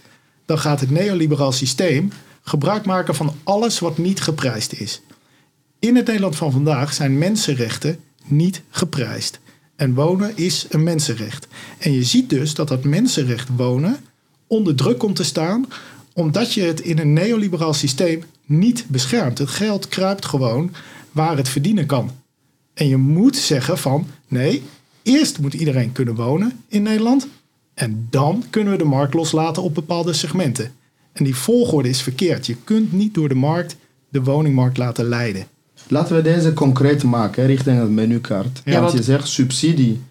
[0.47, 2.13] dan gaat het neoliberaal systeem
[2.43, 5.03] gebruik maken van alles wat niet geprijsd is.
[5.79, 9.41] In het Nederland van vandaag zijn mensenrechten niet geprijsd.
[9.77, 11.47] En wonen is een mensenrecht.
[11.79, 13.97] En je ziet dus dat dat mensenrecht wonen
[14.47, 15.67] onder druk komt te staan,
[16.13, 19.39] omdat je het in een neoliberaal systeem niet beschermt.
[19.39, 20.71] Het geld kruipt gewoon
[21.13, 22.11] waar het verdienen kan.
[22.75, 24.63] En je moet zeggen van nee,
[25.03, 27.27] eerst moet iedereen kunnen wonen in Nederland.
[27.75, 30.73] En dan kunnen we de markt loslaten op bepaalde segmenten.
[31.13, 32.47] En die volgorde is verkeerd.
[32.47, 33.77] Je kunt niet door de markt
[34.09, 35.47] de woningmarkt laten leiden.
[35.95, 38.61] Laten we deze concreet maken richting het menukaart.
[38.65, 40.03] Ja, want je zegt subsidie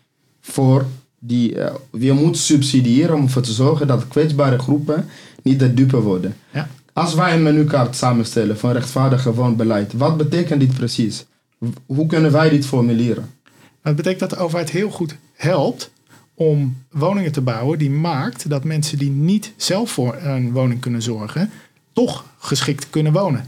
[0.41, 0.85] voor
[1.19, 1.59] die.
[1.59, 5.05] eh, je moet subsidiëren om ervoor te zorgen dat kwetsbare groepen
[5.41, 6.35] niet de dupe worden.
[6.53, 6.67] Ja.
[6.93, 11.25] Als wij een menukaart samenstellen van rechtvaardig woonbeleid, wat betekent dit precies?
[11.85, 13.29] Hoe kunnen wij dit formuleren?
[13.81, 15.91] Dat betekent dat de overheid heel goed helpt
[16.33, 21.01] om woningen te bouwen die maakt dat mensen die niet zelf voor een woning kunnen
[21.01, 21.49] zorgen,
[21.93, 23.45] toch geschikt kunnen wonen.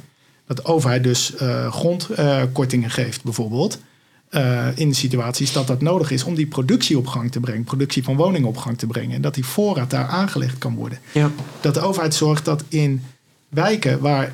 [0.48, 3.80] Dat de overheid dus eh, grondkortingen geeft bijvoorbeeld.
[4.30, 8.04] eh, in situaties dat dat nodig is om die productie op gang te brengen, productie
[8.04, 9.16] van woningen op gang te brengen.
[9.16, 11.00] En dat die voorraad daar aangelegd kan worden.
[11.12, 11.32] Ja.
[11.62, 13.04] Dat de overheid zorgt dat in
[13.50, 14.32] wijken waar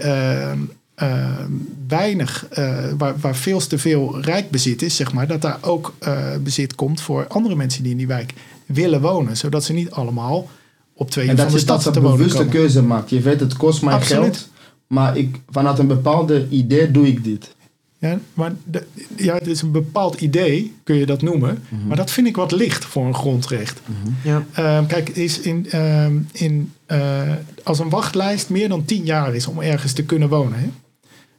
[1.01, 1.45] eh,
[1.87, 5.93] weinig, eh, waar, waar veel te veel rijk bezit is, zeg maar, dat daar ook
[5.99, 8.33] eh, bezit komt voor andere mensen die in die wijk
[8.65, 9.37] willen wonen.
[9.37, 10.49] Zodat ze niet allemaal
[10.93, 12.53] op twee En uur van dat de je dat stad een te wonen bewuste komen.
[12.53, 13.09] keuze maakt.
[13.09, 14.23] Je weet, het kost mij Absoluut.
[14.23, 14.49] geld,
[14.91, 17.55] maar ik, vanuit een bepaalde idee doe ik dit.
[17.97, 21.63] Ja, maar de- ja, het is een bepaald idee, kun je dat noemen.
[21.69, 21.87] Mhm.
[21.87, 23.81] Maar dat vind ik wat licht voor een grondrecht.
[24.23, 24.45] Ja.
[24.53, 27.21] Ehm, kijk, is in, ehm, in, eh,
[27.63, 30.59] als een wachtlijst meer dan tien jaar is om ergens te kunnen wonen.
[30.59, 30.67] Hè?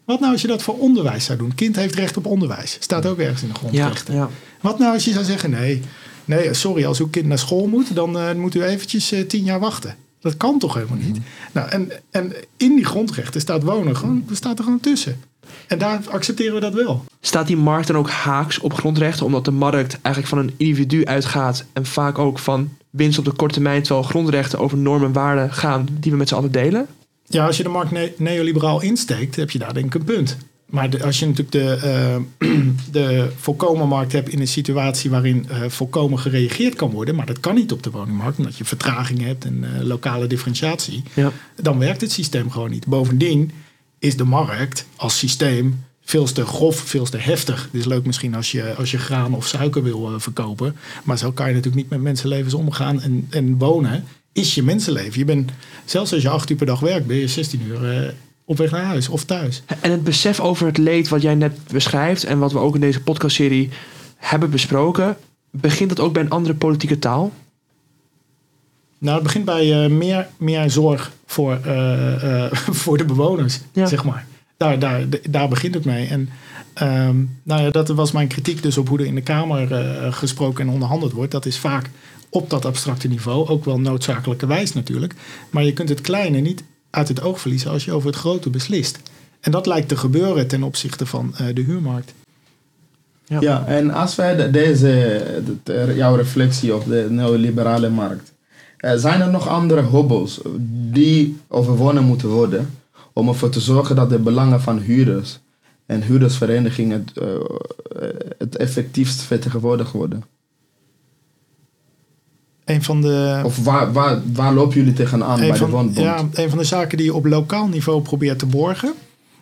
[0.05, 1.55] Wat nou als je dat voor onderwijs zou doen?
[1.55, 2.77] Kind heeft recht op onderwijs.
[2.81, 4.15] Staat ook ergens in de Ja, grondrechten.
[4.15, 4.29] ja.
[4.61, 5.81] Wat nou als je zou zeggen, nee,
[6.25, 9.45] nee sorry, als uw kind naar school moet, dan eh, moet u eventjes eh, tien
[9.45, 9.95] jaar wachten.
[10.23, 11.19] Dat kan toch helemaal niet?
[11.53, 15.21] Nou, en, en in die grondrechten staat wonen gewoon, staat er gewoon tussen.
[15.67, 17.05] En daar accepteren we dat wel.
[17.21, 21.05] Staat die markt dan ook haaks op grondrechten, omdat de markt eigenlijk van een individu
[21.05, 25.13] uitgaat en vaak ook van winst op de korte termijn, terwijl grondrechten over normen en
[25.13, 26.87] waarden gaan die we met z'n allen delen?
[27.25, 30.37] Ja, als je de markt ne- neoliberaal insteekt, heb je daar denk ik een punt.
[30.73, 31.75] Maar de- als je natuurlijk de,
[32.41, 32.49] eh,
[32.93, 37.41] de volkomen markt hebt in een situatie waarin eh, volkomen gereageerd kan worden, maar dat
[37.41, 41.33] kan niet op de woningmarkt, omdat je vertraging hebt en eh, lokale differentiatie, Ja.
[41.63, 42.87] dan werkt het systeem gewoon niet.
[42.87, 43.51] Bovendien
[43.99, 47.63] is de markt als systeem veel te grof, veel te heftig.
[47.73, 51.33] Het is leuk misschien als je, als je graan of suiker wil verkopen, maar zo
[51.33, 55.19] kan je natuurlijk niet met mensenlevens omgaan en, en wonen is je mensenleven.
[55.19, 55.51] Je bent,
[55.85, 58.15] zelfs als je acht uur per dag werkt, ben je 16 uur
[58.53, 59.63] op weg naar huis of thuis.
[59.81, 62.81] En het besef over het leed wat jij net beschrijft en wat we ook in
[62.81, 63.71] deze podcastserie
[64.17, 65.17] hebben besproken,
[65.51, 67.33] begint dat ook bij een andere politieke taal?
[68.99, 73.87] Nou, het begint bij eh, meer, meer zorg voor, eh, eh, voor de bewoners, Ja.
[73.87, 74.27] zeg maar.
[74.57, 76.07] Daar, daar, daar begint het mee.
[76.07, 76.29] En
[76.73, 79.69] Ehm, nou ja, dat was mijn kritiek dus op hoe er in de Kamer
[80.13, 81.31] gesproken en onderhandeld wordt.
[81.31, 81.91] Dat is vaak
[82.31, 85.15] op dat abstracte niveau, ook wel noodzakelijkerwijs natuurlijk.
[85.51, 88.51] Maar je kunt het kleine niet uit het oog verliezen als je over het grote
[88.51, 88.99] beslist.
[89.41, 92.15] En dat lijkt te gebeuren ten opzichte van uh, de huurmarkt.
[93.27, 93.41] Ja.
[93.41, 95.21] ja, en als wij de, deze,
[95.63, 98.33] de, jouw reflectie op de neoliberale markt.
[98.79, 100.41] Uh, zijn er nog andere hobbels
[100.91, 102.71] die overwonnen moeten worden
[103.13, 105.39] om ervoor te zorgen dat de belangen van huurders
[105.87, 110.25] en huurdersverenigingen het, uh, het effectiefst vertegenwoordigd worden?
[112.65, 115.97] Een van de, of waar, waar, waar lopen jullie tegenaan bij van, de woonbond?
[115.97, 118.93] Ja, een van de zaken die je op lokaal niveau probeert te borgen...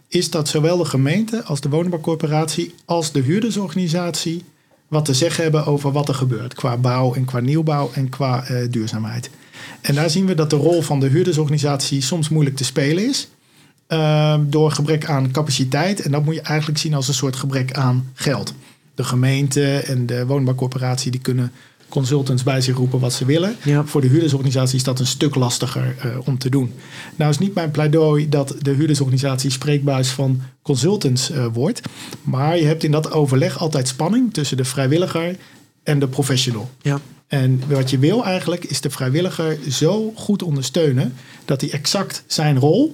[0.08, 2.74] is dat zowel de gemeente als de woningbouwcorporatie...
[2.84, 4.44] als de huurdersorganisatie
[4.88, 6.54] wat te zeggen hebben over wat er gebeurt...
[6.54, 9.30] qua bouw en qua nieuwbouw en qua uh, duurzaamheid.
[9.80, 13.28] En daar zien we dat de rol van de huurdersorganisatie soms moeilijk te spelen is...
[13.88, 16.00] Uh, door gebrek aan capaciteit.
[16.00, 18.54] En dat moet je eigenlijk zien als een soort gebrek aan geld.
[18.94, 21.52] De gemeente en de woningbouwcorporatie die kunnen
[21.90, 23.56] consultants bij zich roepen wat ze willen.
[23.84, 26.72] Voor de huurdersorganisatie is dat een stuk lastiger uh, om te doen.
[27.16, 31.80] Nou is niet mijn pleidooi dat de huurdersorganisatie spreekbuis van consultants uh, wordt.
[32.22, 35.36] Maar je hebt in dat overleg altijd spanning tussen de vrijwilliger
[35.82, 36.70] en de professional.
[36.82, 37.00] Ja.
[37.26, 42.58] En wat je wil eigenlijk is de vrijwilliger zo goed ondersteunen dat hij exact zijn
[42.58, 42.92] rol,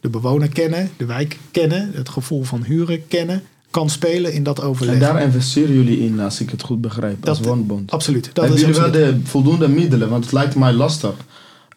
[0.00, 4.62] de bewoner kennen, de wijk kennen, het gevoel van huren kennen, kan spelen in dat
[4.62, 4.94] overleg.
[4.94, 7.90] En daar investeren jullie in, als ik het goed begrijp, dat, als woonbond.
[7.90, 8.30] Absoluut.
[8.32, 10.08] Dat Hebben jullie wel de voldoende middelen?
[10.08, 11.14] Want het lijkt mij lastig.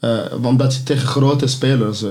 [0.01, 2.10] Uh, omdat je tegen grote spelers uh,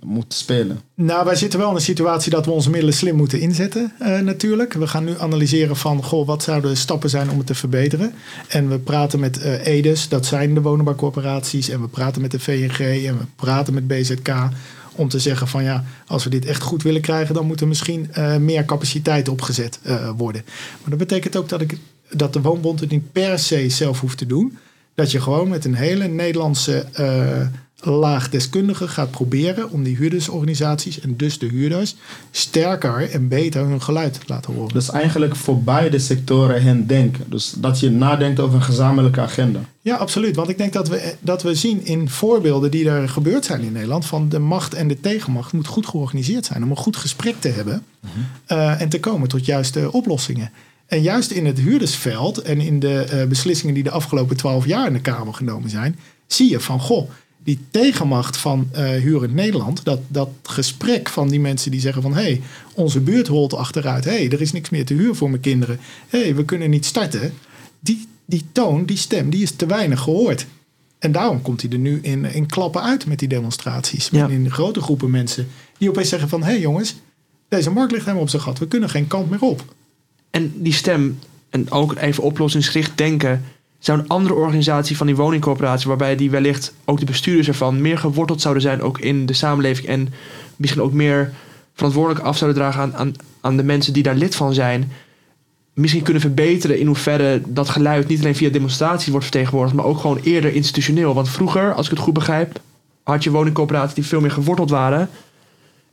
[0.00, 0.80] moet spelen.
[0.94, 4.18] Nou, wij zitten wel in een situatie dat we onze middelen slim moeten inzetten, uh,
[4.18, 4.72] natuurlijk.
[4.72, 8.14] We gaan nu analyseren van, goh, wat zouden de stappen zijn om het te verbeteren?
[8.48, 11.68] En we praten met EDES, dat zijn de woningbouwcorporaties.
[11.68, 14.28] En we praten met de VNG en we praten met BZK
[14.94, 17.68] om te zeggen van ja, als we dit echt goed willen krijgen, dan moet er
[17.68, 20.42] misschien uh, meer capaciteit opgezet uh, worden.
[20.80, 21.78] Maar dat betekent ook dat, ik,
[22.10, 24.58] dat de woonbond het niet per se zelf hoeft te doen.
[24.94, 26.86] Dat je gewoon met een hele Nederlandse
[27.82, 31.96] laag deskundigen gaat proberen om die huurdersorganisaties en dus de huurders
[32.30, 34.72] sterker en beter hun geluid te laten horen.
[34.72, 37.24] Dus eigenlijk voor beide sectoren hen denken.
[37.28, 39.60] Dus dat je nadenkt over een gezamenlijke agenda.
[39.80, 40.36] Ja, absoluut.
[40.36, 43.72] Want ik denk dat we, dat we zien in voorbeelden die er gebeurd zijn in
[43.72, 47.40] Nederland, van de macht en de tegenmacht moet goed georganiseerd zijn om een goed gesprek
[47.40, 48.12] te hebben mhm.
[48.48, 50.50] uh, en te komen tot juiste oplossingen.
[50.86, 54.86] En juist in het huurdersveld en in de uh, beslissingen die de afgelopen twaalf jaar
[54.86, 57.10] in de Kamer genomen zijn, zie je van goh
[57.44, 62.14] die tegenmacht van uh, Hurend Nederland, dat, dat gesprek van die mensen die zeggen van
[62.14, 62.40] hé, hey,
[62.74, 65.78] onze buurt holt achteruit, hé, hey, er is niks meer te huur voor mijn kinderen,
[66.08, 67.32] hé, hey, we kunnen niet starten,
[67.80, 70.46] die, die toon, die stem, die is te weinig gehoord.
[70.98, 74.08] En daarom komt hij er nu in, in klappen uit met die demonstraties.
[74.12, 74.28] Ja.
[74.28, 76.94] In grote groepen mensen die opeens zeggen van hé hey jongens,
[77.48, 79.74] deze markt ligt helemaal op zijn gat, we kunnen geen kant meer op.
[80.30, 81.18] En die stem,
[81.50, 83.44] en ook even oplossingsgericht denken,
[83.84, 87.98] zou een andere organisatie van die woningcorporatie, waarbij die wellicht ook de bestuurders ervan meer
[87.98, 90.08] geworteld zouden zijn, ook in de samenleving en
[90.56, 91.32] misschien ook meer
[91.74, 94.92] verantwoordelijk af zouden dragen aan, aan, de mensen die daar lid van zijn,
[95.72, 99.98] misschien kunnen verbeteren in hoeverre dat geluid niet alleen via demonstraties wordt vertegenwoordigd, maar ook
[99.98, 101.14] gewoon eerder institutioneel.
[101.14, 102.60] Want vroeger, als ik het goed begrijp,
[103.02, 105.08] had je woningcorporaties die veel meer geworteld waren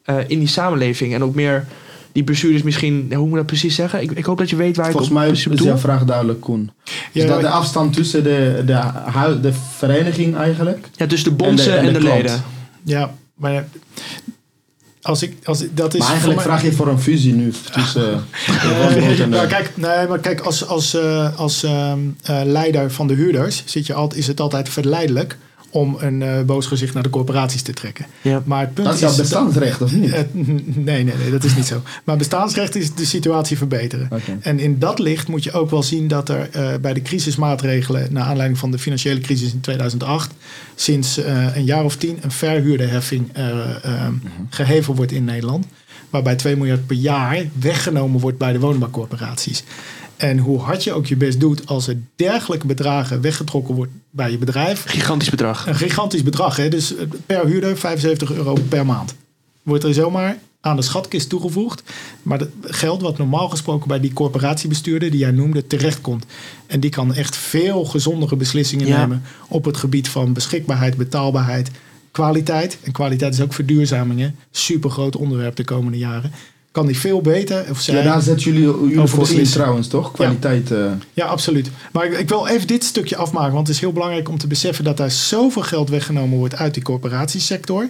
[0.05, 1.67] uh, in die samenleving en ook meer
[2.11, 4.01] die bestuurders misschien, hoe moet ik dat precies zeggen?
[4.01, 6.39] Ik, ik hoop dat je weet waar Volgens ik Volgens mij is jouw vraag duidelijk,
[6.39, 6.71] Koen.
[7.11, 10.89] Ja, is dat de afstand tussen de, de, de vereniging eigenlijk?
[10.95, 12.43] Ja, tussen de bonzen en de, en de, leden.
[12.83, 13.67] Ja, maar
[15.01, 18.03] als ik, als, dat is maar eigenlijk vraag je voor een fusie nu tussen.
[18.49, 21.93] Uh, nou, kijk, nee, maar kijk, als, als, uh, als uh,
[22.43, 25.37] leider van de huurders zit je altijd, is het altijd verleidelijk
[25.69, 28.05] om een uh, boos gezicht naar de corporaties te trekken.
[28.21, 28.41] Ja.
[28.45, 30.11] Maar het punt dat is jouw bestaansrecht, of niet?
[30.33, 31.81] nee, nee, nee, dat is niet zo.
[32.03, 34.05] Maar bestaansrecht is de situatie verbeteren.
[34.05, 34.37] Okay.
[34.39, 38.13] En in dat licht moet je ook wel zien dat er uh, bij de crisismaatregelen...
[38.13, 40.33] naar aanleiding van de financiële crisis in 2008...
[40.75, 43.47] sinds uh, een jaar of tien een verhuurderheffing mm
[44.49, 45.65] geheven wordt in Nederland.
[46.09, 49.63] Waarbij 2 miljard per jaar weggenomen wordt bij de woningbouwcorporaties.
[50.19, 54.31] En hoe hard je ook je best doet als er dergelijke bedragen weggetrokken wordt bij
[54.31, 54.83] je bedrijf.
[54.87, 55.67] Gigantisch bedrag.
[55.67, 56.55] Een gigantisch bedrag.
[56.55, 56.69] Hè?
[56.69, 59.15] Dus eh, per huurder 75 euro per maand.
[59.63, 61.83] Wordt er zomaar aan de schatkist toegevoegd.
[62.23, 66.25] Maar het geld wat normaal gesproken bij die corporatiebestuurder die jij noemde terechtkomt.
[66.67, 68.99] En die kan echt veel gezondere beslissingen Ja.
[68.99, 71.71] nemen op het gebied van beschikbaarheid, betaalbaarheid,
[72.11, 72.77] kwaliteit.
[72.83, 74.35] En kwaliteit is ook verduurzamingen.
[74.51, 76.31] Super groot onderwerp de komende jaren.
[76.71, 77.97] Kan die veel beter of zijn.
[77.97, 80.11] Ja, daar zetten jullie, jullie voor in trouwens, toch?
[80.11, 80.71] Kwaliteit.
[80.71, 81.69] eh, Ja, absoluut.
[81.91, 84.47] Maar ik, ik wil even dit stukje afmaken, want het is heel belangrijk om te
[84.47, 87.89] beseffen dat daar zoveel geld weggenomen wordt uit die corporatiesector,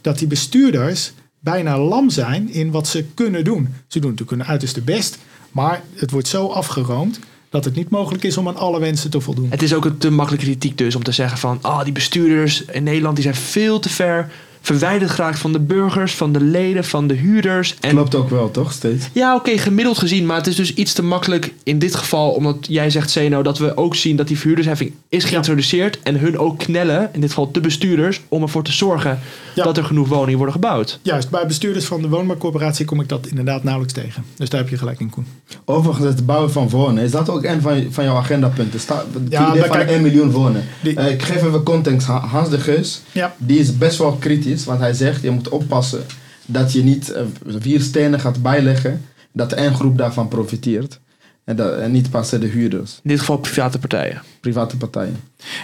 [0.00, 3.68] dat die bestuurders bijna lam zijn in wat ze kunnen doen.
[3.86, 5.18] Ze doen natuurlijk hun uiterste best,
[5.52, 7.18] maar het wordt zo afgeroomd
[7.50, 9.50] dat het niet mogelijk is om aan alle wensen te voldoen.
[9.50, 11.58] Het is ook een te makkelijke kritiek dus om te zeggen van...
[11.60, 16.14] ah, die bestuurders in Nederland die zijn veel te ver verwijderd geraakt van de burgers,
[16.14, 17.76] van de leden, van de huurders.
[17.80, 18.72] En Klopt ook wel, toch?
[18.72, 19.08] Steeds.
[19.12, 20.26] Ja, oké, gemiddeld gezien.
[20.26, 23.58] Maar het is dus iets te makkelijk in dit geval, omdat jij zegt, Zeno, dat
[23.58, 25.98] we ook zien dat die verhuurdersheffing is geïntroduceerd.
[26.02, 29.18] En hun ook knellen, in dit geval de bestuurders, om ervoor te zorgen
[29.54, 30.98] dat er genoeg woningen worden gebouwd.
[31.02, 34.24] Juist, bij bestuurders van de woonbouwcorporatie kom ik dat inderdaad nauwelijks tegen.
[34.36, 35.26] Dus daar heb je gelijk in, Koen.
[35.64, 38.80] Overigens, het bouwen van wonen, is dat ook een van, van jouw agendapunten?
[38.80, 40.64] Sta, ja, idee van kijk, 1 miljoen wonen.
[40.82, 42.06] Eh, ik geef even context.
[42.06, 43.34] Hans de Geus, ja.
[43.38, 46.02] die is best wel kritisch, want hij zegt, je moet oppassen
[46.46, 47.22] dat je niet uh,
[47.58, 51.00] vier stenen gaat bijleggen, dat één groep daarvan profiteert.
[51.44, 53.00] En, dat, en niet pas de huurders.
[53.02, 54.22] In dit geval private partijen.
[54.40, 55.20] Private partijen.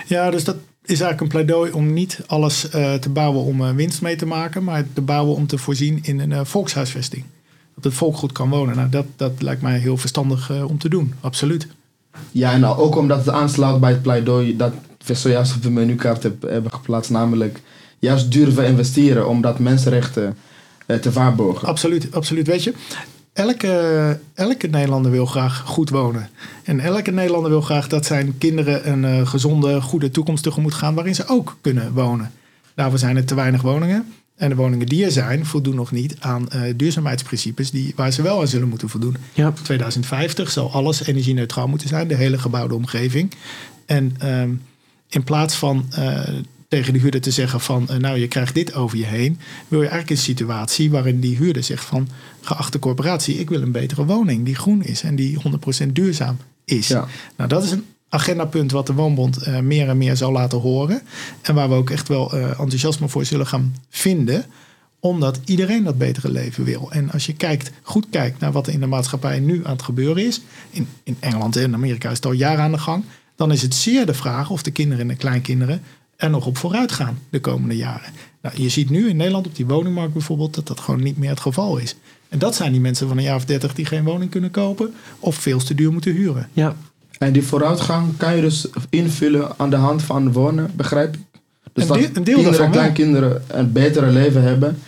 [0.06, 3.70] Ja, dus dat, is eigenlijk een pleidooi om niet alles uh, te bouwen om uh,
[3.70, 7.24] winst mee te maken, maar te bouwen om te voorzien in een uh, volkshuisvesting.
[7.74, 8.76] Dat het volk goed kan wonen.
[8.76, 11.66] Nou, dat, dat lijkt mij heel verstandig om te doen, absoluut.
[12.30, 14.72] Ja, en nou, ook omdat het aansluit bij het pleidooi dat
[15.06, 17.60] we zojuist op de menukaart hebben geplaatst, namelijk
[17.98, 20.36] juist durven investeren omdat mensenrechten
[21.00, 21.68] te waarborgen.
[21.68, 22.46] Absoluut, absoluut.
[22.46, 22.74] Weet je,
[23.32, 26.28] elke, elke Nederlander wil graag goed wonen.
[26.64, 30.94] En elke Nederlander wil graag dat zijn kinderen een uh, gezonde, goede toekomst tegemoet gaan
[30.94, 32.30] waarin ze ook kunnen wonen.
[32.74, 34.12] Daarvoor zijn er te weinig woningen.
[34.36, 38.22] En de woningen die er zijn, voldoen nog niet aan uh, duurzaamheidsprincipes die, waar ze
[38.22, 39.16] wel aan zullen moeten voldoen.
[39.32, 39.52] Ja.
[39.62, 43.32] 2050 zal alles energie-neutraal moeten zijn, de hele gebouwde omgeving.
[43.86, 44.50] En ehm,
[45.08, 46.20] in plaats van uh,
[46.68, 49.82] tegen de huurder te zeggen van uh, nou je krijgt dit over je heen, wil
[49.82, 52.08] je eigenlijk een situatie waarin die huurder zegt van
[52.40, 55.38] geachte corporatie, ik wil een betere woning die groen is en die
[55.84, 56.88] 100% duurzaam is.
[56.88, 57.06] Ja.
[57.36, 61.02] Nou dat is een agendapunt wat de Woonbond uh, meer en meer zal laten horen
[61.42, 64.44] en waar we ook echt wel uh, enthousiasme voor zullen gaan vinden
[65.00, 66.92] omdat iedereen dat betere leven wil.
[66.92, 69.82] En als je kijkt, goed kijkt naar wat er in de maatschappij nu aan het
[69.82, 73.04] gebeuren is, in, in Engeland en Amerika is het al jaren aan de gang,
[73.36, 75.82] dan is het zeer de vraag of de kinderen en de kleinkinderen
[76.16, 78.12] er nog op vooruit gaan de komende jaren.
[78.42, 81.30] Nou, je ziet nu in Nederland op die woningmarkt bijvoorbeeld dat dat gewoon niet meer
[81.30, 81.96] het geval is.
[82.28, 84.94] En dat zijn die mensen van een jaar of dertig die geen woning kunnen kopen
[85.18, 86.48] of veel te duur moeten huren.
[86.52, 86.76] Ja.
[87.18, 91.20] En die vooruitgang kan je dus invullen aan de hand van wonen, begrijp ik?
[91.72, 94.78] Dus een, deel, een deel kinderen, kleinkinderen een betere leven hebben,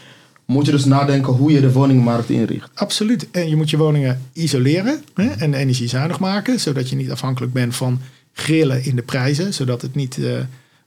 [0.44, 2.70] moet je dus nadenken hoe je de woningmarkt inricht.
[2.74, 3.30] Absoluut.
[3.30, 7.76] En je moet je woningen isoleren hè, en energiezuinig maken, zodat je niet afhankelijk bent
[7.76, 8.00] van
[8.32, 10.16] grillen in de prijzen, zodat het niet...
[10.16, 10.38] Uh,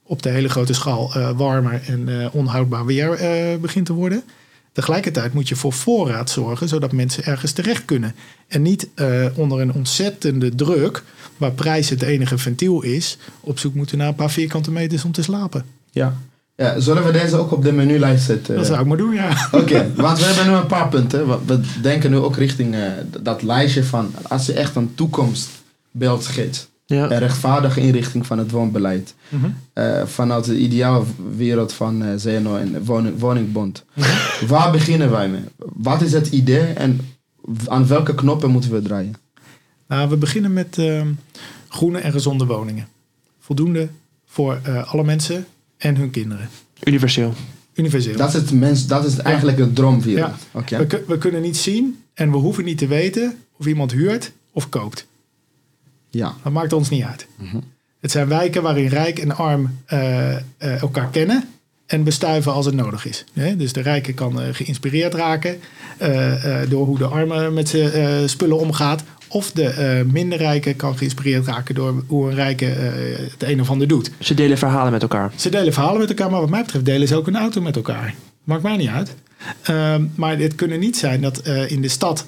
[0.04, 4.24] op de hele grote schaal uh, warmer en uh, onhoudbaar weer uh, begint te worden.
[4.72, 8.16] Tegelijkertijd moet je voor voorraad zorgen, zodat mensen ergens terecht kunnen.
[8.48, 8.88] En niet
[9.36, 11.04] onder een ontzettende druk,
[11.38, 15.12] waar prijs het enige ventiel is, op zoek moeten naar een paar vierkante meters om
[15.12, 15.66] te slapen.
[15.90, 16.18] Ja.
[16.56, 18.56] ja zullen we deze ook op de menulijst zetten?
[18.56, 19.30] Dat zou ik maar doen, ja.
[19.52, 21.46] Oké, want we hebben nu een paar punten.
[21.46, 22.76] We denken nu ook richting
[23.22, 27.12] dat lijstje van als je echt een toekomstbeeld schetst ja.
[27.12, 29.16] een rechtvaardige inrichting van het woonbeleid.
[29.30, 29.50] Mhm.
[29.74, 31.04] Eh, vanuit de ideale
[31.36, 33.86] wereld van uh, Zeno en woning, Woningbond.
[33.94, 34.08] Mhm.
[34.48, 35.42] Waar beginnen wij mee?
[35.58, 37.00] Wat is het idee en
[37.68, 39.16] aan welke knoppen moeten we draaien?
[39.88, 41.02] Nou, we beginnen met uh,
[41.68, 42.88] groene en gezonde woningen.
[43.40, 43.88] Voldoende
[44.26, 45.46] voor eh, alle mensen
[45.78, 46.50] en hun kinderen.
[46.84, 47.34] Universeel.
[47.74, 48.18] Universeel.
[48.18, 49.64] Dat is, het mens, dat is eigenlijk ja.
[49.64, 50.34] een droomwereld.
[50.68, 50.78] Ja.
[50.78, 54.70] We, we kunnen niet zien en we hoeven niet te weten of iemand huurt of
[54.70, 55.08] koopt.
[56.12, 56.34] Ja.
[56.44, 57.28] Dat maakt ons niet uit.
[57.36, 57.58] Mhm.
[58.00, 61.44] Het zijn wijken waarin rijk en arm uh, uh, elkaar kennen
[61.86, 63.26] en bestuiven als het nodig is.
[63.58, 65.60] dus de rijke kan uh, geïnspireerd raken
[66.70, 69.04] door hoe de arme met zijn spullen omgaat.
[69.28, 73.88] Of de minder rijke kan geïnspireerd raken door hoe een rijke het een of ander
[73.88, 74.12] doet.
[74.20, 75.32] Ze delen verhalen met elkaar.
[75.36, 77.76] Ze delen verhalen met elkaar, maar wat mij betreft delen ze ook een auto met
[77.76, 78.16] elkaar.
[78.44, 79.16] Maakt mij niet uit.
[79.62, 82.26] Ehm, maar het kunnen niet zijn dat in de stad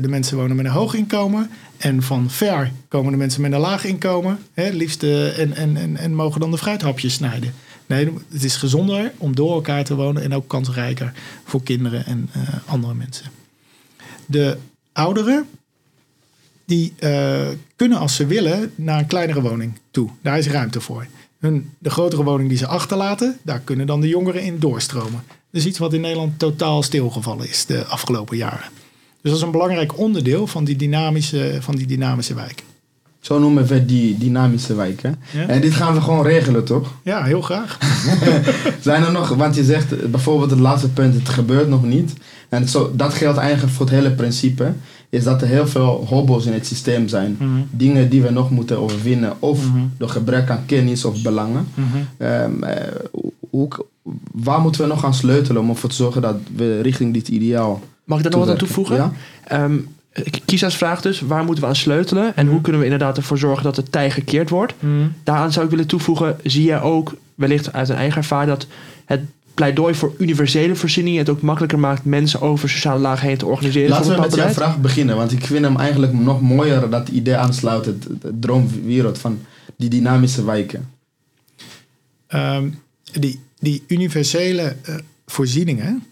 [0.00, 3.58] de mensen wonen met een hoog inkomen en van ver komen de mensen met een
[3.58, 7.54] laag inkomen, hè, liefst en, en, en, en mogen dan de fruithapjes snijden.
[7.86, 11.12] Nee, het is gezonder om door elkaar te wonen en ook kansrijker
[11.44, 13.26] voor kinderen en uh, andere mensen.
[14.26, 14.56] De
[14.92, 15.48] ouderen,
[16.64, 16.92] die
[17.76, 20.10] kunnen als ze willen naar een kleinere woning toe.
[20.22, 21.06] Daar is ruimte voor.
[21.38, 25.22] Hun, de grotere woning die ze achterlaten, daar kunnen dan de jongeren in doorstromen.
[25.52, 28.70] Is iets wat in Nederland totaal stilgevallen is de afgelopen jaren.
[29.20, 32.62] Dus dat is een belangrijk onderdeel van die dynamische, van die dynamische wijk.
[33.20, 35.20] Zo noemen we die dynamische wijken.
[35.30, 35.46] Ja.
[35.46, 36.92] En dit gaan we gewoon regelen, toch?
[37.02, 37.78] Ja, heel graag.
[38.80, 42.12] Zijn er nog, want je zegt eh, bijvoorbeeld het laatste punt, het gebeurt nog niet.
[42.48, 44.72] En zo, dat geldt eigenlijk voor het hele principe.
[45.12, 47.36] Is dat er heel veel hobbels in het systeem zijn.
[47.38, 47.50] Mhm.
[47.70, 49.32] Dingen die we nog moeten overwinnen.
[49.38, 49.78] Of Mhm.
[49.98, 51.66] door gebrek aan kennis of belangen.
[51.74, 52.50] Mhm.
[53.50, 53.68] Hoe,
[54.32, 57.80] waar moeten we nog aan sleutelen om ervoor te zorgen dat we richting dit ideaal
[58.04, 58.96] Mag ik daar nog wat aan toevoegen?
[58.96, 59.12] Ja?
[59.44, 59.76] Ehm,
[60.44, 62.36] Kisa's vraag dus, waar moeten we aan sleutelen?
[62.36, 64.74] En hoe kunnen we inderdaad ervoor zorgen dat het tij gekeerd wordt?
[64.80, 64.92] Mhm.
[65.24, 68.66] Daaraan zou ik willen toevoegen, zie je ook wellicht uit een eigen ervaring dat
[69.04, 69.20] het
[69.54, 73.90] pleidooi voor universele voorzieningen het ook makkelijker maakt mensen over sociale lagen heen te organiseren.
[73.90, 77.36] Laten we met jouw vraag beginnen, want ik vind hem eigenlijk nog mooier dat idee
[77.36, 79.40] aansluit, het, het droomwereld van
[79.76, 80.90] die dynamische wijken.
[82.26, 82.68] Ehm,
[83.12, 84.94] die, die universele eh,
[85.26, 86.02] voorzieningen,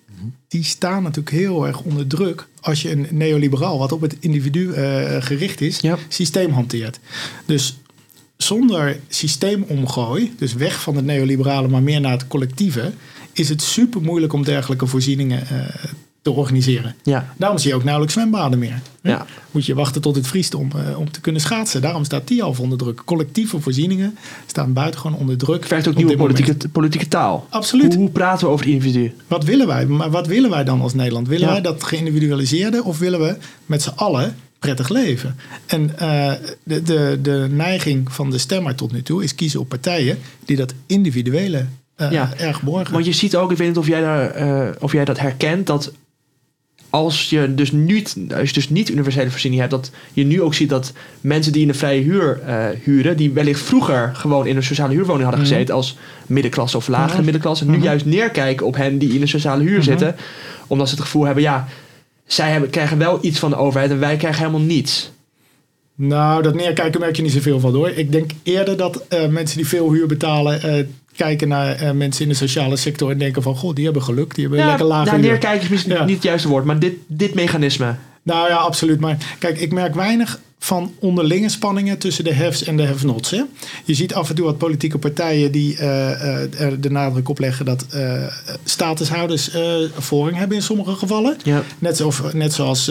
[0.48, 4.72] die staan natuurlijk heel erg onder druk als je een neoliberaal, wat op het individu
[4.72, 5.98] eh, gericht is, Ja.
[6.08, 6.98] systeem hanteert.
[7.46, 7.78] Dus
[8.36, 12.92] zonder systeemomgooi, dus weg van het neoliberale, maar meer naar het collectieve,
[13.40, 15.58] is het super moeilijk om dergelijke voorzieningen eh,
[16.22, 16.94] te organiseren.
[17.02, 18.80] Ja, Daarom zie je ook nauwelijks zwembaden meer.
[19.02, 19.26] ja.
[19.50, 21.80] Moet je wachten tot het vriest om, eh, om te kunnen schaatsen.
[21.80, 23.02] Daarom staat die al onder druk.
[23.04, 24.16] Collectieve voorzieningen
[24.46, 25.64] staan buitengewoon onder druk.
[25.64, 27.46] vergt ook nieuwe politieke, politieke taal.
[27.50, 27.94] Absoluut.
[27.94, 29.12] Hoe, hoe praten we over het individu?
[29.26, 29.86] Wat willen wij?
[29.86, 31.28] Maar wat willen wij dan als Nederland?
[31.28, 31.52] Willen Ja.
[31.52, 33.36] wij dat geïndividualiseerde of willen we
[33.66, 35.36] met z'n allen prettig leven?
[35.66, 36.32] En eh,
[36.62, 40.56] de, de, de neiging van de stemmer tot nu toe is kiezen op partijen die
[40.56, 41.66] dat individuele
[42.00, 42.30] eh, Ja.
[42.36, 42.92] erg borgen.
[42.92, 45.66] Want je ziet ook, ik weet niet of jij, daar, eh, of jij dat herkent,
[45.66, 45.92] dat
[46.90, 50.54] als je dus niet, als je dus niet universele voorziening hebt, dat je nu ook
[50.54, 54.56] ziet dat mensen die in de vrije huur eh, huren, die wellicht vroeger gewoon in
[54.56, 55.50] een sociale huurwoning hadden Mhm.
[55.52, 55.96] gezeten als
[56.26, 57.24] middenklasse of lagere Mhm.
[57.24, 57.82] middenklasse, nu Mhm.
[57.84, 60.16] juist neerkijken op hen die in een sociale huur zitten,
[60.66, 61.68] omdat ze het gevoel hebben, ja,
[62.26, 65.10] zij hebben, krijgen wel iets van de overheid en wij krijgen helemaal niets.
[65.94, 67.88] Nou, dat neerkijken merk je niet zoveel van hoor.
[67.90, 70.88] Ik denk eerder dat mensen die veel huur betalen...
[71.24, 73.54] kijken naar eh, mensen in de sociale sector en denken van...
[73.56, 75.20] goh, die hebben geluk, die hebben lekker lage ja, huur.
[75.20, 76.04] neerkijken is misschien Ja.
[76.04, 77.94] niet het juiste woord, maar dit, dit mechanisme.
[78.22, 79.00] Nou ja, absoluut.
[79.00, 83.30] Maar kijk, ik merk weinig van onderlinge spanningen tussen de hefs en de have-nots.
[83.84, 87.38] Je ziet af en toe wat politieke partijen die eh, eh, er de nadruk op
[87.38, 88.22] leggen dat eh,
[88.64, 91.36] statushouders eh voorrang hebben in sommige gevallen.
[91.42, 91.62] Ja.
[91.78, 92.90] Net, zo, net zoals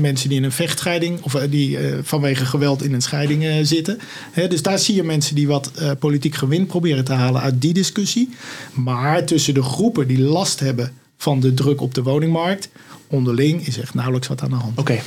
[0.00, 3.98] mensen die in een vechtscheiding of die vanwege geweld in een scheiding zitten.
[4.32, 7.72] Hè, dus daar zie je mensen die wat politiek gewin proberen te halen uit die
[7.72, 8.28] discussie.
[8.72, 12.68] Maar tussen de groepen die last hebben van de druk op de woningmarkt,
[13.06, 14.78] onderling is echt nauwelijks wat aan de hand.
[14.78, 15.00] Oké.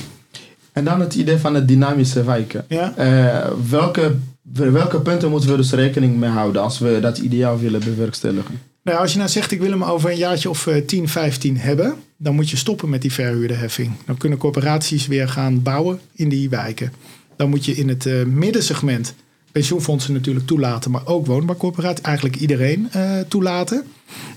[0.72, 2.64] En dan het idee van het dynamische wijken.
[2.68, 2.96] Ja?
[2.96, 4.16] Eh, welke,
[4.52, 8.60] welke punten moeten we dus rekening mee houden als we dat ideaal willen bewerkstelligen?
[8.82, 11.56] Nou, als je nou zegt, ik wil hem over een jaartje of eh, 10, 15
[11.56, 13.92] hebben, dan moet je stoppen met die verhuurderheffing.
[14.06, 16.92] Dan kunnen corporaties weer gaan bouwen in die wijken.
[17.36, 19.14] Dan moet je in het eh, middensegment
[19.52, 23.84] pensioenfondsen natuurlijk toelaten, maar ook woonbaarcorporaties, eigenlijk iedereen eh, toelaten.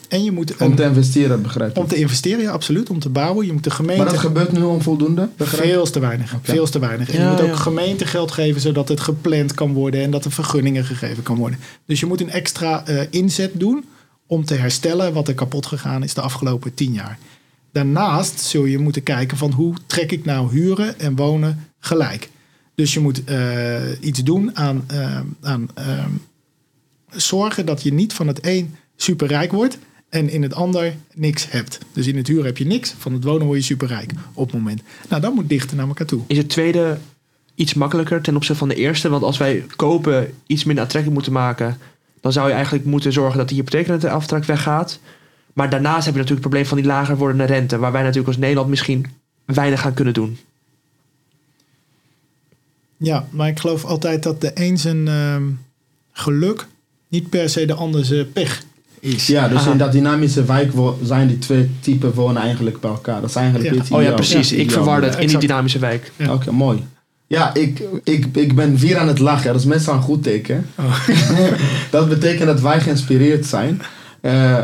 [0.09, 1.77] En je moet Om een- te investeren, begrijp ik.
[1.77, 3.45] om te investeren, ja, absoluut, om te bouwen.
[3.45, 4.03] Je moet de gemeente.
[4.03, 5.29] Maar dat gebeurt nu onvoldoende?
[5.37, 6.35] Veel te weinig.
[6.41, 7.09] Veel te weinig.
[7.09, 7.55] En Ja, je moet ook ja.
[7.55, 11.59] gemeentegeld geven zodat het gepland kan worden en dat er vergunningen gegeven kan worden.
[11.85, 13.85] Dus je moet een extra eh, inzet doen
[14.27, 17.17] om te herstellen wat er kapot gegaan is de afgelopen tien jaar.
[17.71, 22.29] Daarnaast zul je moeten kijken van hoe trek ik nou huren en wonen gelijk.
[22.75, 26.05] Dus je moet eh, iets doen aan, eh, aan eh,
[27.11, 29.77] zorgen dat je niet van het een superrijk wordt
[30.13, 31.79] en in het ander niks hebt.
[31.93, 34.55] Dus in het huur heb je niks, van het wonen word je superrijk op het
[34.55, 34.81] moment.
[35.09, 36.21] Nou, dat moet dichter naar elkaar toe.
[36.27, 36.97] Is het tweede
[37.55, 39.09] iets makkelijker ten opzichte van de eerste?
[39.09, 41.77] Want als wij kopen iets minder aantrekkelijk moeten maken,
[42.21, 44.99] dan zou je eigenlijk moeten zorgen dat de hypotheekrenteaftrek weggaat.
[45.53, 48.27] Maar daarnaast heb je natuurlijk het probleem van die lager wordende rente, waar wij natuurlijk
[48.27, 49.05] als Nederland misschien
[49.45, 50.37] weinig aan kunnen doen.
[52.97, 55.43] Ja, maar ik geloof altijd dat de een zijn ehm,
[56.11, 56.67] geluk
[57.07, 58.63] niet per se de ander zijn pech
[59.03, 59.27] is.
[59.27, 59.71] Ja, dus Aha.
[59.71, 60.71] in dat dynamische wijk
[61.03, 63.21] zijn die twee typen wonen eigenlijk bij elkaar.
[63.21, 63.81] Dat is eigenlijk Ja.
[63.81, 64.51] het Oh ja, precies.
[64.51, 66.11] Ik verwar dat in die dynamische wijk.
[66.15, 66.33] Ja.
[66.33, 66.83] Oké, mooi.
[67.27, 69.51] Ja, ik, ik, ik ben weer aan het lachen.
[69.51, 70.65] Dat is meestal een goed teken.
[70.79, 71.07] Oh.
[71.91, 73.81] dat betekent dat wij geïnspireerd zijn.
[74.21, 74.63] Eh,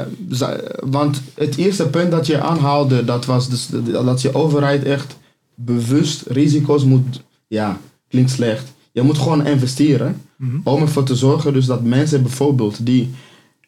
[0.80, 5.18] want het eerste punt dat je aanhaalde, dat was dus dat je overheid echt
[5.56, 7.22] bewust risico's moet.
[7.48, 7.78] Ja,
[8.10, 8.64] klinkt slecht.
[8.92, 10.58] Je moet gewoon investeren Mhm.
[10.64, 13.10] om ervoor te zorgen dus dat mensen bijvoorbeeld die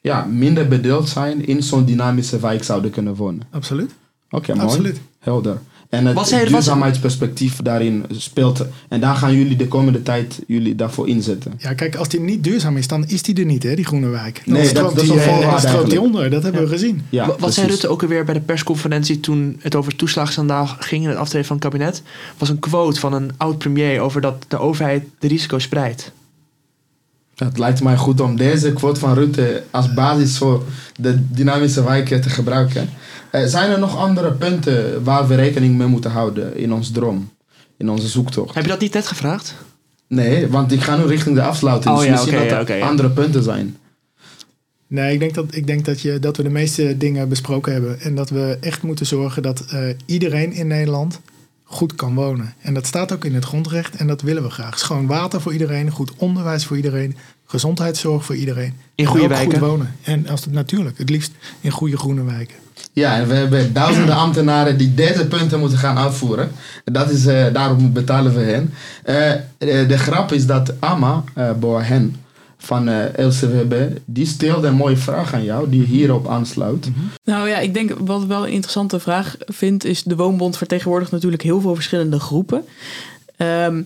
[0.01, 3.41] ja, minder bedeeld zijn in zo'n dynamische wijk zouden kunnen wonen.
[3.51, 3.91] Absoluut.
[4.29, 4.67] Oké, mooi.
[4.67, 4.99] Absoluut.
[5.19, 5.61] Helder.
[5.89, 8.65] En het duurzaamheidsperspectief daarin speelt.
[8.89, 11.53] En daar gaan jullie de komende tijd jullie daarvoor inzetten.
[11.57, 14.07] Ja, kijk, als die niet duurzaam is, dan is die er niet, hè, die groene
[14.07, 14.41] wijk.
[14.45, 16.29] Dan Nee, dat- stroomt dat is die, een voorwaarde dan stroomt die onder.
[16.29, 17.01] Dat hebben we gezien.
[17.09, 17.67] Ja, wat zei.
[17.67, 21.47] Rutte ook alweer bij de persconferentie toen het over het toeslagschandaal ging in het aftreden
[21.47, 22.01] van het kabinet?
[22.37, 26.11] Was een quote van een oud premier over dat de overheid de risico's spreidt.
[27.45, 30.63] Het lijkt mij goed om deze quote van Rutte als basis voor
[30.95, 32.89] de dynamische wijken te gebruiken.
[33.31, 37.31] Eh, zijn er nog andere punten waar we rekening mee moeten houden in ons droom,
[37.77, 38.55] in onze zoektocht?
[38.55, 39.55] Heb je dat niet net gevraagd?
[40.07, 41.93] Nee, want ik ga nu richting de afsluiting.
[41.93, 42.87] Oh dus ja, misschien oké, dat er ja, oké, ja.
[42.87, 43.77] andere punten zijn.
[44.87, 47.99] Nee, ik denk, dat, ik denk dat, je, dat we de meeste dingen besproken hebben.
[47.99, 51.19] En dat we echt moeten zorgen dat eh, iedereen in Nederland
[51.71, 52.53] goed kan wonen.
[52.61, 54.79] En dat staat ook in het grondrecht en dat willen we graag.
[54.79, 58.73] Schoon water voor iedereen, goed onderwijs voor iedereen, gezondheidszorg voor iedereen.
[58.95, 59.51] In En goede wijken.
[59.51, 59.95] goed wonen.
[60.03, 62.55] En als het natuurlijk, het liefst in goede groene wijken.
[62.93, 66.51] Ja, en we hebben duizenden ambtenaren die deze punten moeten gaan uitvoeren.
[66.83, 68.73] Dat is, eh, daarom betalen we hen.
[69.03, 69.41] Eh, eh,
[69.87, 72.15] de grap is dat Amma eh Boahen
[72.61, 73.73] van eh LCWB,
[74.05, 76.89] die stelde een mooie vraag aan jou, die hierop aansluit.
[77.23, 81.11] Nou ja, ik denk wat ik wel een interessante vraag vind, is de Woonbond vertegenwoordigt
[81.11, 82.63] natuurlijk heel veel verschillende groepen.
[83.37, 83.83] Ehm,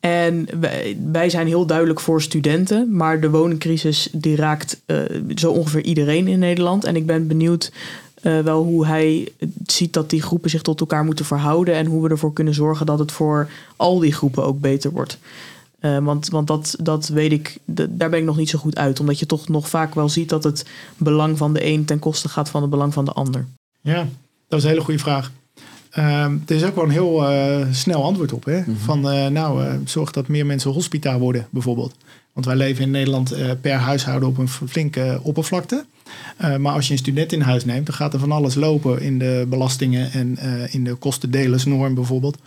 [0.00, 4.98] en wij, wij zijn heel duidelijk voor studenten, maar de woningcrisis die raakt eh,
[5.34, 6.84] zo ongeveer iedereen in Nederland.
[6.84, 7.72] En ik ben benieuwd
[8.22, 9.32] eh, wel hoe hij
[9.66, 12.86] ziet dat die groepen zich tot elkaar moeten verhouden en hoe we ervoor kunnen zorgen
[12.86, 15.18] dat het voor al die groepen ook beter wordt.
[15.80, 19.00] Eh, want want dat, dat weet ik, daar ben ik nog niet zo goed uit.
[19.00, 20.66] Omdat je toch nog vaak wel ziet dat het
[20.96, 23.46] belang van de een ten koste gaat van het belang van de ander.
[23.80, 24.08] Ja,
[24.48, 25.32] dat is een hele goede vraag.
[25.90, 28.44] Ehm er is ook wel een heel eh, snel antwoord op.
[28.44, 28.62] Hè?
[28.84, 31.94] Van eh, nou, eh, zorg dat meer mensen hospita worden, bijvoorbeeld.
[32.32, 35.84] Want wij leven in Nederland per huishouden op een flinke oppervlakte.
[36.36, 39.00] Eh, maar als je een student in huis neemt, dan gaat er van alles lopen
[39.00, 42.38] in de belastingen en eh, in de kostendelersnorm bijvoorbeeld.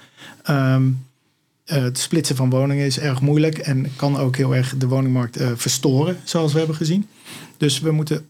[0.43, 0.83] Ehm,
[1.65, 5.37] eh, het splitsen van woningen is erg moeilijk en kan ook heel erg de woningmarkt
[5.37, 7.07] eh, verstoren, zoals we hebben gezien.
[7.57, 8.25] Dus we moeten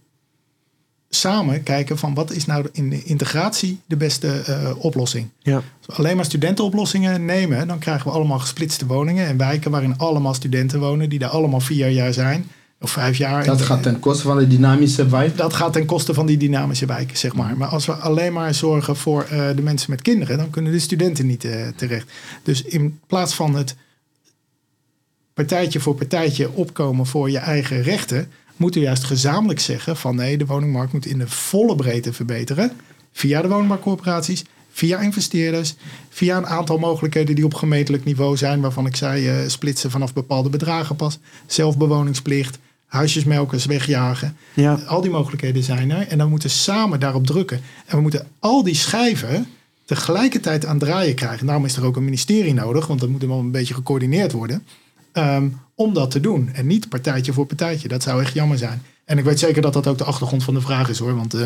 [1.09, 5.29] samen kijken van wat is nou in de integratie de beste eh, oplossing.
[5.39, 5.55] Ja.
[5.55, 9.97] Als we alleen maar studentenoplossingen nemen, dan krijgen we allemaal gesplitste woningen en wijken waarin
[9.97, 12.45] allemaal studenten wonen die daar allemaal vier jaar zijn
[12.83, 13.45] of vijf jaar.
[13.45, 15.37] Dat gaat ten koste van de dynamische wijk.
[15.37, 17.57] dat gaat ten koste van die dynamische wijken, zeg maar.
[17.57, 20.79] Maar als we alleen maar zorgen voor eh, de mensen met kinderen, dan kunnen de
[20.79, 22.11] studenten niet eh, terecht.
[22.43, 23.75] Dus in plaats van het
[25.33, 30.37] partijtje voor partijtje opkomen voor je eigen rechten, moeten we juist gezamenlijk zeggen van nee,
[30.37, 32.71] de woningmarkt moet in de volle breedte verbeteren.
[33.11, 35.75] Via de woningmarktcorporaties, via investeerders,
[36.09, 40.13] via een aantal mogelijkheden die op gemeentelijk niveau zijn, waarvan ik zei eh, splitsen vanaf
[40.13, 42.59] bepaalde bedragen pas, zelfbewoningsplicht,
[42.93, 44.35] huisjesmelkers wegjagen.
[44.53, 44.73] Ja.
[44.87, 46.07] Al die mogelijkheden zijn er.
[46.07, 47.59] En dan moeten we samen daarop drukken.
[47.85, 49.45] En we moeten al die schijven
[49.85, 51.45] tegelijkertijd aan draaien krijgen.
[51.45, 54.63] Daarom is er ook een ministerie nodig, want dat moet wel een beetje gecoördineerd worden.
[55.11, 56.49] ehm, om dat te doen.
[56.53, 57.87] En niet partijtje voor partijtje.
[57.87, 58.81] Dat zou echt jammer zijn.
[59.05, 61.15] En ik weet zeker dat dat ook de achtergrond van de vraag is hoor.
[61.15, 61.41] Want eh,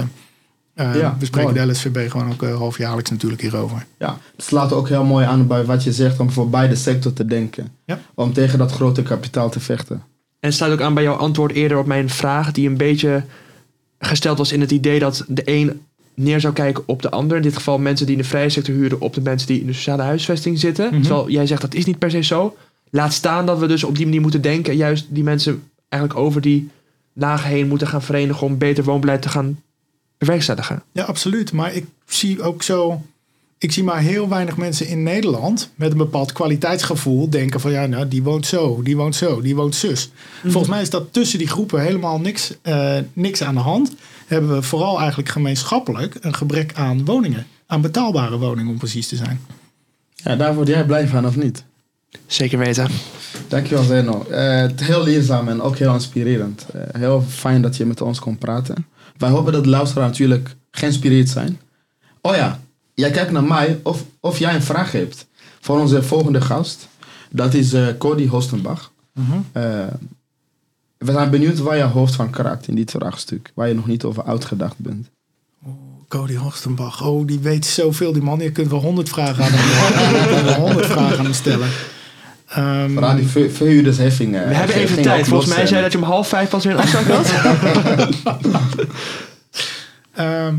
[0.74, 1.66] eh, Ja, we spreken mooi.
[1.66, 3.86] de LSVB gewoon ook uh, halfjaarlijks natuurlijk hierover.
[4.00, 7.14] Ja, het slaat ook heel mooi aan bij wat je zegt om voor beide sector
[7.14, 7.68] te denken.
[7.86, 8.00] Ja.
[8.14, 10.04] Om tegen dat grote kapitaal te vechten.
[10.40, 13.24] En het sluit ook aan bij jouw antwoord eerder op mijn vraag, die een beetje
[14.00, 15.82] gesteld was in het idee dat de een
[16.14, 17.38] neer zou kijken op de ander.
[17.38, 19.68] In dit geval mensen die in de vrije sector huren op de mensen die in
[19.68, 20.94] de sociale huisvesting zitten.
[20.94, 21.02] Mhm.
[21.02, 22.58] Terwijl jij zegt dat is niet per se zo.
[22.90, 24.72] Laat staan dat we dus op die manier moeten denken.
[24.72, 26.70] en Juist die mensen eigenlijk over die
[27.14, 29.62] lagen heen moeten gaan verenigen om beter woonbeleid te gaan
[30.18, 30.84] bewerkstelligen.
[30.92, 31.52] Ja, absoluut.
[31.52, 33.02] Maar ik zie ook zo.
[33.60, 37.86] Ik zie maar heel weinig mensen in Nederland met een bepaald kwaliteitsgevoel denken van ja,
[37.86, 40.12] nou, die woont zo, die woont zo, die woont zus.
[40.42, 43.96] Volgens mij is dat tussen die groepen helemaal niks, eh, niks aan de hand.
[44.28, 47.46] Hebben we vooral eigenlijk gemeenschappelijk een gebrek aan woningen.
[47.68, 49.40] Aan betaalbare woningen om precies te zijn.
[50.16, 51.64] Ja, daar word jij blij van of niet?
[52.26, 52.88] Zeker weten.
[53.48, 54.24] Dankjewel Zeno.
[54.24, 56.66] Eh, het heel leerzaam en ook heel inspirerend.
[56.74, 58.86] Eh, heel fijn dat je met ons kon praten.
[59.18, 61.60] Wij hopen dat de luisteraars natuurlijk geïnspireerd zijn.
[62.22, 62.60] Oh ja,
[62.98, 65.28] jij kijkt naar mij of, of jij een vraag hebt
[65.60, 66.88] voor onze volgende gast.
[67.32, 68.92] Dat is eh, Cody Hostenbach.
[69.52, 69.64] Eh,
[70.98, 73.52] we zijn benieuwd waar je hoofd van kraakt in dit vraagstuk.
[73.54, 75.08] Waar je nog niet over uitgedacht bent.
[76.08, 78.40] Cody Horstenbach, oh, die weet zoveel, die man.
[78.40, 81.70] Je kunt wel honderd vragen aan hem, honderd vragen aan hem stellen.
[82.48, 84.48] Ehm, Vooral die ver- verhuurdersheffingen.
[84.48, 85.28] We hebben eh, even tijd.
[85.28, 87.32] Volgens mij eh, zei dat je om half vijf pas weer een afspraak had.
[90.14, 90.56] Ehm,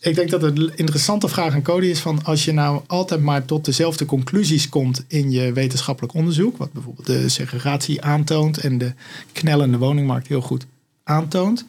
[0.00, 3.20] ik denk dat het een interessante vraag aan Cody is van als je nou altijd
[3.20, 8.78] maar tot dezelfde conclusies komt in je wetenschappelijk onderzoek, wat bijvoorbeeld de segregatie aantoont en
[8.78, 8.92] de
[9.32, 10.66] knellende woningmarkt heel goed
[11.04, 11.64] aantoont.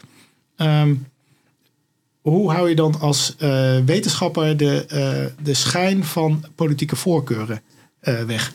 [0.56, 0.94] ehm,
[2.22, 7.62] hoe hou je dan als eh, wetenschapper de, eh, de schijn van politieke voorkeuren
[8.00, 8.54] eh, weg?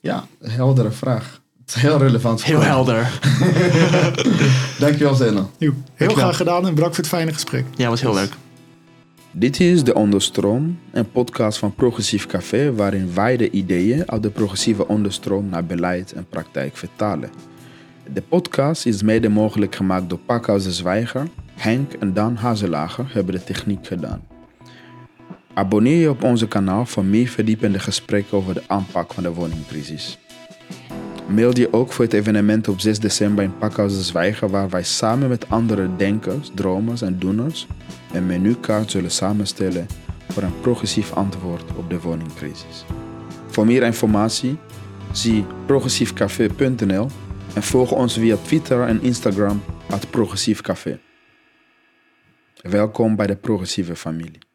[0.00, 1.40] Ja, een heldere vraag.
[1.66, 2.44] Het is heel relevant.
[2.44, 3.20] Heel helder.
[4.78, 5.50] Dankjewel, Zeno.
[5.58, 5.70] Nieuw.
[5.72, 6.14] Heel Dankjewel.
[6.14, 7.64] graag gedaan en bedankt voor het fijne gesprek.
[7.76, 8.32] Ja, was heel leuk.
[9.32, 14.30] Dit is De Onderstroom, een podcast van Progressief Café waarin wij de ideeën uit de
[14.30, 17.30] progressieve onderstroom naar beleid en praktijk vertalen.
[18.12, 23.34] De podcast is mede mogelijk gemaakt door Pakhuis de Zwijger, Henk en Dan Hazelager hebben
[23.34, 24.22] de techniek gedaan.
[25.54, 30.18] Abonneer je op onze kanaal voor meer verdiepende gesprekken over de aanpak van de woningcrisis.
[31.26, 34.84] Mail je ook voor het evenement op 6 december in Pakhuis de Zwijger waar wij
[34.84, 37.66] samen met andere denkers, dromers en doeners
[38.12, 39.86] een menukaart zullen samenstellen
[40.28, 42.84] voor een progressief antwoord op de woningcrisis.
[43.46, 44.58] Voor meer informatie
[45.12, 47.08] zie progressiefcafé.nl
[47.54, 50.98] en volg ons via Twitter en Instagram at Progressief Café.
[52.62, 54.47] Welkom bij de progressieve familie.